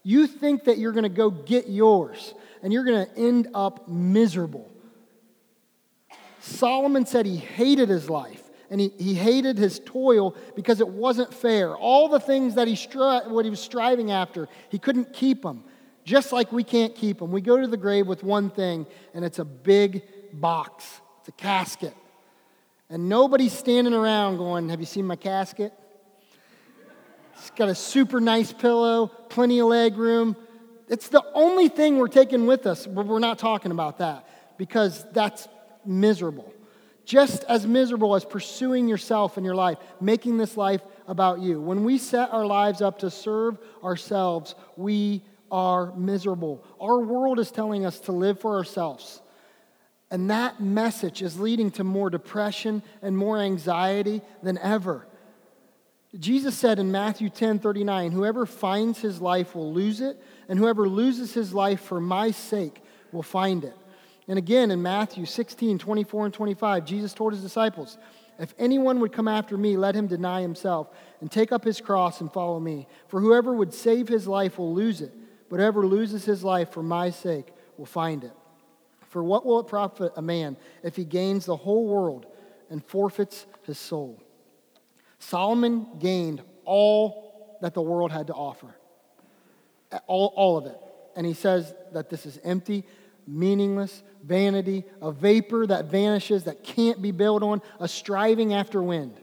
You 0.03 0.27
think 0.27 0.65
that 0.65 0.77
you're 0.77 0.91
going 0.91 1.03
to 1.03 1.09
go 1.09 1.31
get 1.31 1.67
yours 1.67 2.35
and 2.61 2.71
you're 2.71 2.85
going 2.85 3.07
to 3.07 3.17
end 3.17 3.47
up 3.55 3.87
miserable. 3.87 4.71
Solomon 6.39 7.07
said 7.07 7.25
he 7.25 7.37
hated 7.37 7.89
his 7.89 8.11
life 8.11 8.44
and 8.69 8.81
he, 8.81 8.91
he 8.97 9.13
hated 9.13 9.57
his 9.57 9.79
toil 9.85 10.35
because 10.55 10.79
it 10.79 10.87
wasn't 10.87 11.33
fair. 11.33 11.75
All 11.75 12.07
the 12.07 12.19
things 12.19 12.55
that 12.55 12.67
he, 12.67 12.73
stri- 12.73 13.27
what 13.29 13.45
he 13.45 13.51
was 13.51 13.59
striving 13.59 14.11
after, 14.11 14.47
he 14.69 14.79
couldn't 14.79 15.13
keep 15.13 15.41
them. 15.41 15.63
Just 16.03 16.31
like 16.31 16.51
we 16.51 16.63
can't 16.63 16.95
keep 16.95 17.19
them. 17.19 17.31
We 17.31 17.41
go 17.41 17.59
to 17.59 17.67
the 17.67 17.77
grave 17.77 18.07
with 18.07 18.23
one 18.23 18.49
thing, 18.49 18.85
and 19.13 19.25
it's 19.25 19.39
a 19.39 19.45
big 19.45 20.03
box, 20.33 21.01
it's 21.19 21.29
a 21.29 21.31
casket. 21.31 21.95
And 22.89 23.09
nobody's 23.09 23.53
standing 23.53 23.93
around 23.93 24.37
going, 24.37 24.69
Have 24.69 24.79
you 24.79 24.85
seen 24.85 25.05
my 25.07 25.15
casket? 25.15 25.73
It's 27.37 27.49
got 27.51 27.69
a 27.69 27.75
super 27.75 28.21
nice 28.21 28.53
pillow, 28.53 29.07
plenty 29.07 29.59
of 29.59 29.67
leg 29.67 29.97
room. 29.97 30.35
It's 30.87 31.09
the 31.09 31.23
only 31.33 31.67
thing 31.67 31.97
we're 31.97 32.07
taking 32.07 32.45
with 32.45 32.67
us, 32.67 32.85
but 32.85 33.07
we're 33.07 33.19
not 33.19 33.39
talking 33.39 33.71
about 33.71 33.97
that 33.97 34.27
because 34.57 35.03
that's 35.11 35.47
miserable 35.83 36.54
just 37.05 37.43
as 37.45 37.65
miserable 37.65 38.15
as 38.15 38.25
pursuing 38.25 38.87
yourself 38.87 39.37
in 39.37 39.43
your 39.43 39.55
life, 39.55 39.77
making 40.01 40.37
this 40.37 40.57
life 40.57 40.81
about 41.07 41.39
you. 41.39 41.61
When 41.61 41.83
we 41.83 41.97
set 41.97 42.31
our 42.31 42.45
lives 42.45 42.81
up 42.81 42.99
to 42.99 43.11
serve 43.11 43.57
ourselves, 43.83 44.55
we 44.75 45.23
are 45.51 45.95
miserable. 45.95 46.65
Our 46.81 46.99
world 46.99 47.39
is 47.39 47.51
telling 47.51 47.85
us 47.85 47.99
to 48.01 48.11
live 48.11 48.39
for 48.39 48.57
ourselves. 48.57 49.21
And 50.11 50.29
that 50.29 50.59
message 50.59 51.21
is 51.21 51.39
leading 51.39 51.71
to 51.71 51.83
more 51.83 52.09
depression 52.09 52.83
and 53.01 53.17
more 53.17 53.37
anxiety 53.37 54.21
than 54.43 54.57
ever. 54.57 55.07
Jesus 56.17 56.57
said 56.57 56.79
in 56.79 56.91
Matthew 56.91 57.29
10 57.29 57.59
39, 57.59 58.11
Whoever 58.11 58.45
finds 58.45 58.99
his 58.99 59.19
life 59.19 59.55
will 59.55 59.73
lose 59.73 60.01
it, 60.01 60.21
and 60.47 60.57
whoever 60.57 60.87
loses 60.87 61.33
his 61.33 61.53
life 61.53 61.81
for 61.81 61.99
my 61.99 62.31
sake 62.31 62.81
will 63.11 63.23
find 63.23 63.63
it. 63.63 63.75
And 64.27 64.37
again 64.37 64.71
in 64.71 64.81
Matthew 64.81 65.25
16, 65.25 65.77
24 65.77 66.25
and 66.25 66.33
25, 66.33 66.85
Jesus 66.85 67.13
told 67.13 67.33
his 67.33 67.41
disciples, 67.41 67.97
If 68.39 68.53
anyone 68.57 68.99
would 68.99 69.13
come 69.13 69.27
after 69.27 69.57
me, 69.57 69.77
let 69.77 69.95
him 69.95 70.07
deny 70.07 70.41
himself 70.41 70.89
and 71.21 71.31
take 71.31 71.51
up 71.51 71.63
his 71.63 71.79
cross 71.79 72.21
and 72.21 72.31
follow 72.31 72.59
me. 72.59 72.87
For 73.07 73.21
whoever 73.21 73.53
would 73.53 73.73
save 73.73 74.07
his 74.07 74.27
life 74.27 74.57
will 74.57 74.73
lose 74.73 75.01
it, 75.01 75.13
but 75.49 75.59
whoever 75.59 75.85
loses 75.85 76.25
his 76.25 76.43
life 76.43 76.71
for 76.71 76.81
my 76.81 77.11
sake 77.11 77.53
will 77.77 77.85
find 77.85 78.23
it. 78.23 78.33
For 79.09 79.23
what 79.23 79.45
will 79.45 79.59
it 79.59 79.67
profit 79.67 80.11
a 80.15 80.21
man 80.21 80.57
if 80.83 80.95
he 80.95 81.05
gains 81.05 81.45
the 81.45 81.55
whole 81.55 81.85
world 81.87 82.25
and 82.69 82.83
forfeits 82.83 83.45
his 83.63 83.77
soul? 83.77 84.21
Solomon 85.19 85.87
gained 85.99 86.41
all 86.65 87.57
that 87.61 87.73
the 87.73 87.81
world 87.81 88.11
had 88.11 88.27
to 88.27 88.33
offer, 88.33 88.75
all, 90.07 90.33
all 90.35 90.57
of 90.57 90.65
it. 90.65 90.77
And 91.15 91.25
he 91.25 91.33
says 91.33 91.73
that 91.93 92.09
this 92.09 92.25
is 92.25 92.39
empty 92.43 92.83
meaningless, 93.27 94.03
vanity, 94.23 94.83
a 95.01 95.11
vapor 95.11 95.67
that 95.67 95.85
vanishes, 95.85 96.43
that 96.43 96.63
can't 96.63 97.01
be 97.01 97.11
built 97.11 97.43
on, 97.43 97.61
a 97.79 97.87
striving 97.87 98.53
after 98.53 98.81
wind. 98.81 99.15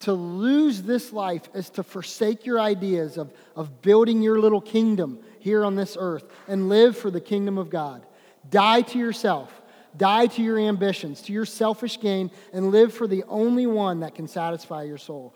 To 0.00 0.12
lose 0.12 0.82
this 0.82 1.12
life 1.12 1.48
is 1.54 1.70
to 1.70 1.82
forsake 1.82 2.46
your 2.46 2.60
ideas 2.60 3.18
of, 3.18 3.32
of 3.56 3.82
building 3.82 4.22
your 4.22 4.38
little 4.38 4.60
kingdom 4.60 5.18
here 5.40 5.64
on 5.64 5.74
this 5.74 5.96
earth 5.98 6.24
and 6.46 6.68
live 6.68 6.96
for 6.96 7.10
the 7.10 7.20
kingdom 7.20 7.58
of 7.58 7.68
God. 7.68 8.06
Die 8.48 8.82
to 8.82 8.98
yourself, 8.98 9.52
die 9.96 10.26
to 10.26 10.42
your 10.42 10.58
ambitions, 10.58 11.22
to 11.22 11.32
your 11.32 11.44
selfish 11.44 12.00
gain, 12.00 12.30
and 12.52 12.70
live 12.70 12.94
for 12.94 13.08
the 13.08 13.24
only 13.24 13.66
one 13.66 14.00
that 14.00 14.14
can 14.14 14.28
satisfy 14.28 14.84
your 14.84 14.98
soul. 14.98 15.34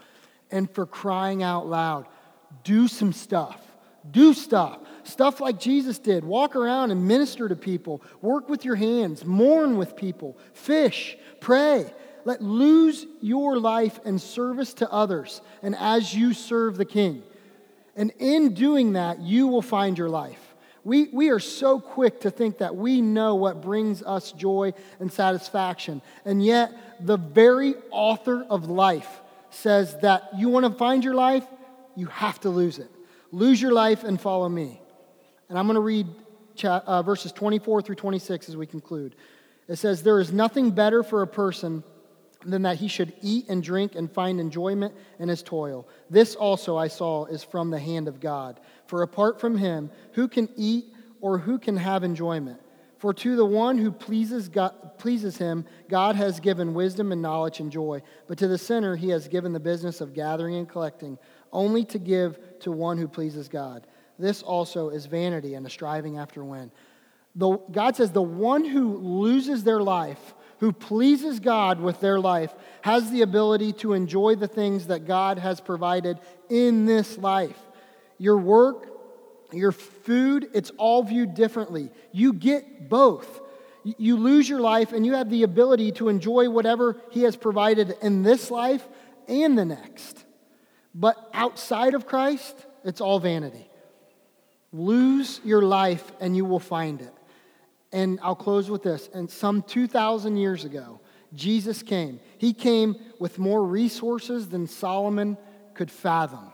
And 0.50 0.70
for 0.70 0.87
crying 0.87 1.42
out 1.42 1.66
loud, 1.66 2.07
do 2.62 2.87
some 2.87 3.12
stuff. 3.12 3.61
Do 4.11 4.35
stuff. 4.35 4.79
Stuff 5.05 5.41
like 5.41 5.59
Jesus 5.59 5.99
did. 5.99 6.25
Walk 6.25 6.57
around 6.57 6.91
and 6.91 7.07
minister 7.07 7.49
to 7.49 7.57
people. 7.57 8.03
Work 8.21 8.49
with 8.49 8.65
your 8.65 8.75
hands. 8.75 9.25
Mourn 9.25 9.77
with 9.77 9.97
people. 9.97 10.37
Fish. 10.55 11.17
Pray. 11.41 11.93
Let 12.25 12.43
lose 12.43 13.07
your 13.21 13.59
life 13.59 13.99
in 14.05 14.19
service 14.19 14.75
to 14.75 14.91
others 14.91 15.41
and 15.62 15.75
as 15.77 16.15
you 16.15 16.35
serve 16.35 16.77
the 16.77 16.85
King. 16.85 17.23
And 17.97 18.12
in 18.19 18.55
doing 18.55 18.95
that, 18.95 19.21
you 19.21 19.49
will 19.49 19.62
find 19.62 19.99
your 19.99 20.09
life. 20.09 20.38
We, 20.85 21.09
we 21.12 21.31
are 21.31 21.38
so 21.38 21.79
quick 21.79 22.21
to 22.21 22.31
think 22.31 22.59
that 22.59 22.75
we 22.75 23.01
know 23.01 23.37
what 23.37 23.61
brings 23.61 24.03
us 24.03 24.33
joy 24.33 24.73
and 24.99 25.12
satisfaction. 25.12 26.03
And 26.25 26.45
yet, 26.45 26.73
the 27.07 27.17
very 27.17 27.75
author 27.91 28.45
of 28.49 28.69
life 28.69 29.21
says 29.51 29.97
that 29.99 30.31
you 30.37 30.49
want 30.49 30.67
to 30.67 30.73
find 30.73 31.05
your 31.05 31.15
life, 31.15 31.47
you 31.95 32.07
have 32.07 32.41
to 32.41 32.49
lose 32.49 32.79
it. 32.79 32.91
Lose 33.33 33.61
your 33.61 33.73
life 33.73 34.05
and 34.05 34.21
follow 34.21 34.49
me. 34.49 34.81
And 35.49 35.59
I'm 35.59 35.66
going 35.66 35.75
to 35.75 35.81
read 35.81 36.07
uh, 36.64 37.03
verses 37.03 37.33
24 37.33 37.83
through 37.83 37.95
26 37.97 38.51
as 38.51 38.57
we 38.57 38.66
conclude. 38.66 39.16
It 39.68 39.77
says, 39.77 40.03
There 40.03 40.21
is 40.21 40.33
nothing 40.33 40.71
better 40.71 41.03
for 41.03 41.23
a 41.23 41.27
person 41.27 41.83
than 42.45 42.62
that 42.62 42.77
he 42.77 42.88
should 42.88 43.12
eat 43.23 43.49
and 43.49 43.62
drink 43.62 43.95
and 43.95 44.11
find 44.11 44.40
enjoyment 44.40 44.95
in 45.18 45.29
his 45.29 45.42
toil. 45.42 45.88
This 46.11 46.35
also 46.35 46.77
I 46.77 46.88
saw 46.88 47.25
is 47.27 47.42
from 47.42 47.71
the 47.71 47.79
hand 47.79 48.09
of 48.09 48.21
God. 48.21 48.61
For 48.87 49.03
apart 49.03 49.40
from 49.40 49.57
him, 49.57 49.90
who 50.12 50.29
can 50.29 50.49
eat 50.57 50.87
or 51.20 51.39
who 51.39 51.59
can 51.59 51.76
have 51.76 52.05
enjoyment? 52.05 52.61
For 52.99 53.12
to 53.14 53.35
the 53.35 53.45
one 53.45 53.78
who 53.78 53.91
pleases, 53.91 54.49
God, 54.49 54.97
pleases 54.99 55.37
him, 55.37 55.64
God 55.89 56.14
has 56.14 56.39
given 56.39 56.72
wisdom 56.72 57.11
and 57.11 57.20
knowledge 57.20 57.59
and 57.59 57.72
joy. 57.72 58.03
But 58.28 58.39
to 58.39 58.47
the 58.47 58.59
sinner, 58.59 58.95
he 58.95 59.09
has 59.09 59.26
given 59.26 59.53
the 59.53 59.59
business 59.59 60.01
of 60.01 60.14
gathering 60.14 60.55
and 60.55 60.68
collecting 60.68 61.18
only 61.53 61.84
to 61.86 61.98
give 61.98 62.38
to 62.61 62.72
one 62.72 62.98
who 62.98 63.09
pleases 63.09 63.48
God. 63.48 63.86
This 64.18 64.42
also 64.42 64.88
is 64.88 65.07
vanity 65.07 65.55
and 65.55 65.66
a 65.66 65.70
striving 65.70 66.18
after 66.18 66.44
wind. 66.44 66.70
The, 67.34 67.57
God 67.70 67.96
says 67.96 68.12
the 68.12 68.22
one 68.22 68.64
who 68.64 68.96
loses 68.98 69.64
their 69.64 69.82
life, 69.82 70.34
who 70.59 70.72
pleases 70.72 71.40
God 71.40 71.80
with 71.80 72.00
their 72.00 72.20
life, 72.20 72.55
has 72.82 73.11
the 73.11 73.22
ability 73.22 73.72
to 73.74 73.94
enjoy 73.94 74.36
the 74.36 74.48
things 74.48 74.88
that 74.88 75.07
God 75.07 75.38
has 75.38 75.61
provided 75.61 76.18
in 76.50 76.84
this 76.84 77.16
life. 77.18 77.59
Your 78.18 78.36
work, 78.36 78.86
your 79.53 79.72
food, 79.72 80.48
it's 80.53 80.70
all 80.76 81.03
viewed 81.03 81.34
differently. 81.34 81.90
You 82.12 82.32
get 82.32 82.88
both. 82.88 83.40
You 83.84 84.16
lose 84.16 84.48
your 84.48 84.61
life 84.61 84.92
and 84.92 85.05
you 85.05 85.14
have 85.14 85.28
the 85.28 85.42
ability 85.42 85.92
to 85.92 86.09
enjoy 86.09 86.48
whatever 86.48 87.00
He 87.11 87.22
has 87.22 87.34
provided 87.34 87.96
in 88.00 88.22
this 88.22 88.50
life 88.50 88.86
and 89.26 89.59
the 89.59 89.64
next. 89.64 90.24
But 90.95 91.16
outside 91.32 91.95
of 91.95 92.07
Christ, 92.07 92.66
it's 92.84 93.01
all 93.01 93.18
vanity. 93.18 93.68
Lose 94.72 95.40
your 95.45 95.62
life 95.62 96.12
and 96.20 96.36
you 96.36 96.45
will 96.45 96.61
find 96.61 97.01
it. 97.01 97.12
And 97.93 98.18
I'll 98.22 98.34
close 98.34 98.70
with 98.70 98.82
this. 98.82 99.09
And 99.12 99.30
some 99.30 99.62
2,000 99.62 100.36
years 100.36 100.64
ago, 100.64 101.01
Jesus 101.34 101.82
came. 101.82 102.20
He 102.38 102.53
came 102.53 102.97
with 103.18 103.38
more 103.38 103.64
resources 103.64 104.49
than 104.49 104.66
Solomon 104.66 105.36
could 105.74 105.90
fathom. 105.90 106.53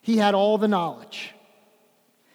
He 0.00 0.18
had 0.18 0.34
all 0.34 0.58
the 0.58 0.68
knowledge, 0.68 1.32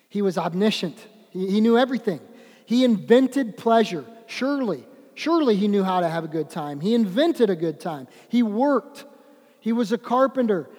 he 0.10 0.22
was 0.22 0.38
omniscient, 0.38 1.05
he, 1.32 1.51
he 1.51 1.62
knew 1.62 1.78
everything. 1.78 2.22
He 2.66 2.84
invented 2.84 3.55
pleasure, 3.55 4.05
surely. 4.26 4.86
Surely 5.16 5.55
he 5.55 5.68
knew 5.68 5.84
how 5.84 6.01
to 6.01 6.10
have 6.10 6.26
a 6.26 6.28
good 6.28 6.49
time. 6.49 6.80
He 6.80 6.93
invented 6.93 7.49
a 7.49 7.55
good 7.55 7.80
time. 7.80 8.08
He 8.30 8.43
worked. 8.43 9.05
He 9.60 9.72
was 9.72 9.91
a 9.91 9.97
carpenter, 9.97 10.70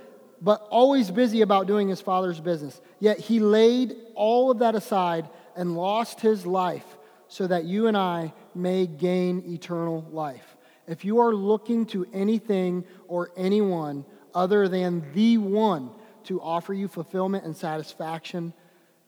but 0.40 0.66
always 0.70 1.10
busy 1.10 1.42
about 1.42 1.66
doing 1.66 1.88
his 1.88 2.00
father's 2.00 2.40
business. 2.40 2.80
Yet 3.00 3.18
he 3.18 3.40
laid 3.40 3.96
all 4.14 4.50
of 4.50 4.60
that 4.60 4.74
aside 4.74 5.28
and 5.56 5.76
lost 5.76 6.20
his 6.20 6.46
life 6.46 6.84
so 7.28 7.46
that 7.46 7.64
you 7.64 7.86
and 7.86 7.96
I 7.96 8.32
may 8.54 8.86
gain 8.86 9.42
eternal 9.46 10.06
life. 10.10 10.56
If 10.86 11.04
you 11.04 11.18
are 11.20 11.34
looking 11.34 11.86
to 11.86 12.06
anything 12.12 12.84
or 13.06 13.30
anyone 13.36 14.04
other 14.34 14.68
than 14.68 15.04
the 15.12 15.38
one 15.38 15.90
to 16.24 16.40
offer 16.40 16.72
you 16.72 16.88
fulfillment 16.88 17.44
and 17.44 17.56
satisfaction 17.56 18.54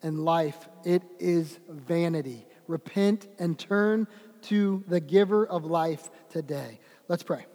and 0.02 0.24
life, 0.24 0.68
it 0.84 1.02
is 1.18 1.58
vanity. 1.68 2.46
Repent 2.66 3.26
and 3.38 3.58
turn 3.58 4.06
to 4.42 4.84
the 4.88 5.00
giver 5.00 5.46
of 5.46 5.64
life 5.64 6.10
today. 6.30 6.80
Let's 7.08 7.22
pray. 7.22 7.46